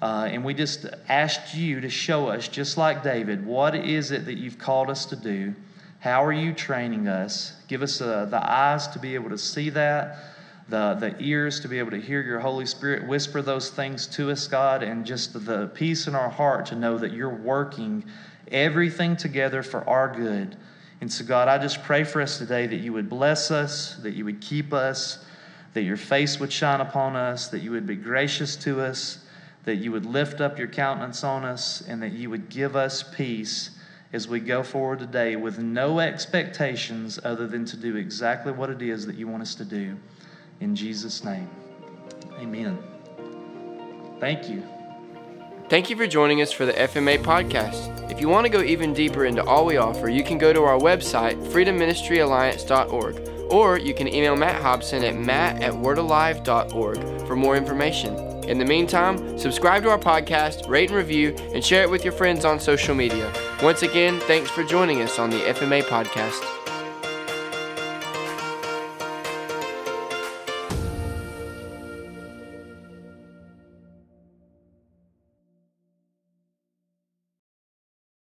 Uh, 0.00 0.28
and 0.30 0.44
we 0.44 0.54
just 0.54 0.86
asked 1.08 1.56
you 1.56 1.80
to 1.80 1.90
show 1.90 2.28
us, 2.28 2.46
just 2.46 2.78
like 2.78 3.02
David, 3.02 3.44
what 3.44 3.74
is 3.74 4.12
it 4.12 4.24
that 4.26 4.38
you've 4.38 4.56
called 4.56 4.88
us 4.88 5.04
to 5.06 5.16
do? 5.16 5.52
How 5.98 6.24
are 6.24 6.32
you 6.32 6.52
training 6.52 7.08
us? 7.08 7.54
Give 7.66 7.82
us 7.82 8.00
uh, 8.00 8.26
the 8.26 8.40
eyes 8.40 8.86
to 8.86 9.00
be 9.00 9.16
able 9.16 9.30
to 9.30 9.38
see 9.38 9.68
that 9.70 10.16
the, 10.70 10.94
the 10.94 11.14
ears 11.18 11.60
to 11.60 11.68
be 11.68 11.78
able 11.78 11.90
to 11.90 12.00
hear 12.00 12.22
your 12.22 12.40
Holy 12.40 12.64
Spirit 12.64 13.06
whisper 13.06 13.42
those 13.42 13.70
things 13.70 14.06
to 14.06 14.30
us, 14.30 14.46
God, 14.46 14.82
and 14.82 15.04
just 15.04 15.32
the 15.44 15.66
peace 15.74 16.06
in 16.06 16.14
our 16.14 16.30
heart 16.30 16.66
to 16.66 16.76
know 16.76 16.96
that 16.98 17.12
you're 17.12 17.28
working 17.34 18.04
everything 18.50 19.16
together 19.16 19.62
for 19.62 19.86
our 19.88 20.14
good. 20.14 20.56
And 21.00 21.12
so, 21.12 21.24
God, 21.24 21.48
I 21.48 21.58
just 21.58 21.82
pray 21.82 22.04
for 22.04 22.22
us 22.22 22.38
today 22.38 22.66
that 22.66 22.76
you 22.76 22.92
would 22.92 23.08
bless 23.08 23.50
us, 23.50 23.96
that 23.96 24.12
you 24.12 24.24
would 24.24 24.40
keep 24.40 24.72
us, 24.72 25.24
that 25.74 25.82
your 25.82 25.96
face 25.96 26.38
would 26.38 26.52
shine 26.52 26.80
upon 26.80 27.16
us, 27.16 27.48
that 27.48 27.60
you 27.60 27.70
would 27.72 27.86
be 27.86 27.96
gracious 27.96 28.56
to 28.56 28.80
us, 28.80 29.24
that 29.64 29.76
you 29.76 29.92
would 29.92 30.06
lift 30.06 30.40
up 30.40 30.58
your 30.58 30.68
countenance 30.68 31.24
on 31.24 31.44
us, 31.44 31.82
and 31.82 32.02
that 32.02 32.12
you 32.12 32.30
would 32.30 32.48
give 32.48 32.76
us 32.76 33.02
peace 33.02 33.70
as 34.12 34.26
we 34.28 34.40
go 34.40 34.62
forward 34.62 34.98
today 34.98 35.36
with 35.36 35.58
no 35.58 36.00
expectations 36.00 37.18
other 37.24 37.46
than 37.46 37.64
to 37.64 37.76
do 37.76 37.96
exactly 37.96 38.52
what 38.52 38.70
it 38.70 38.82
is 38.82 39.06
that 39.06 39.16
you 39.16 39.28
want 39.28 39.42
us 39.42 39.54
to 39.54 39.64
do. 39.64 39.96
In 40.60 40.74
Jesus' 40.74 41.24
name, 41.24 41.48
amen. 42.38 42.78
Thank 44.20 44.48
you. 44.48 44.62
Thank 45.70 45.88
you 45.88 45.96
for 45.96 46.06
joining 46.06 46.42
us 46.42 46.52
for 46.52 46.66
the 46.66 46.72
FMA 46.72 47.22
podcast. 47.22 48.10
If 48.10 48.20
you 48.20 48.28
want 48.28 48.44
to 48.44 48.50
go 48.50 48.60
even 48.60 48.92
deeper 48.92 49.24
into 49.24 49.44
all 49.44 49.64
we 49.64 49.76
offer, 49.76 50.08
you 50.08 50.24
can 50.24 50.36
go 50.36 50.52
to 50.52 50.62
our 50.64 50.78
website, 50.78 51.40
freedomministryalliance.org, 51.52 53.52
or 53.52 53.78
you 53.78 53.94
can 53.94 54.08
email 54.08 54.36
Matt 54.36 54.60
Hobson 54.60 55.04
at 55.04 55.16
matt 55.16 55.62
at 55.62 55.72
wordalive.org 55.72 57.26
for 57.26 57.36
more 57.36 57.56
information. 57.56 58.14
In 58.44 58.58
the 58.58 58.64
meantime, 58.64 59.38
subscribe 59.38 59.84
to 59.84 59.90
our 59.90 59.98
podcast, 59.98 60.68
rate 60.68 60.90
and 60.90 60.96
review, 60.96 61.36
and 61.54 61.64
share 61.64 61.84
it 61.84 61.90
with 61.90 62.04
your 62.04 62.12
friends 62.12 62.44
on 62.44 62.58
social 62.58 62.96
media. 62.96 63.32
Once 63.62 63.82
again, 63.82 64.18
thanks 64.20 64.50
for 64.50 64.64
joining 64.64 65.02
us 65.02 65.20
on 65.20 65.30
the 65.30 65.38
FMA 65.38 65.84
podcast. 65.84 66.59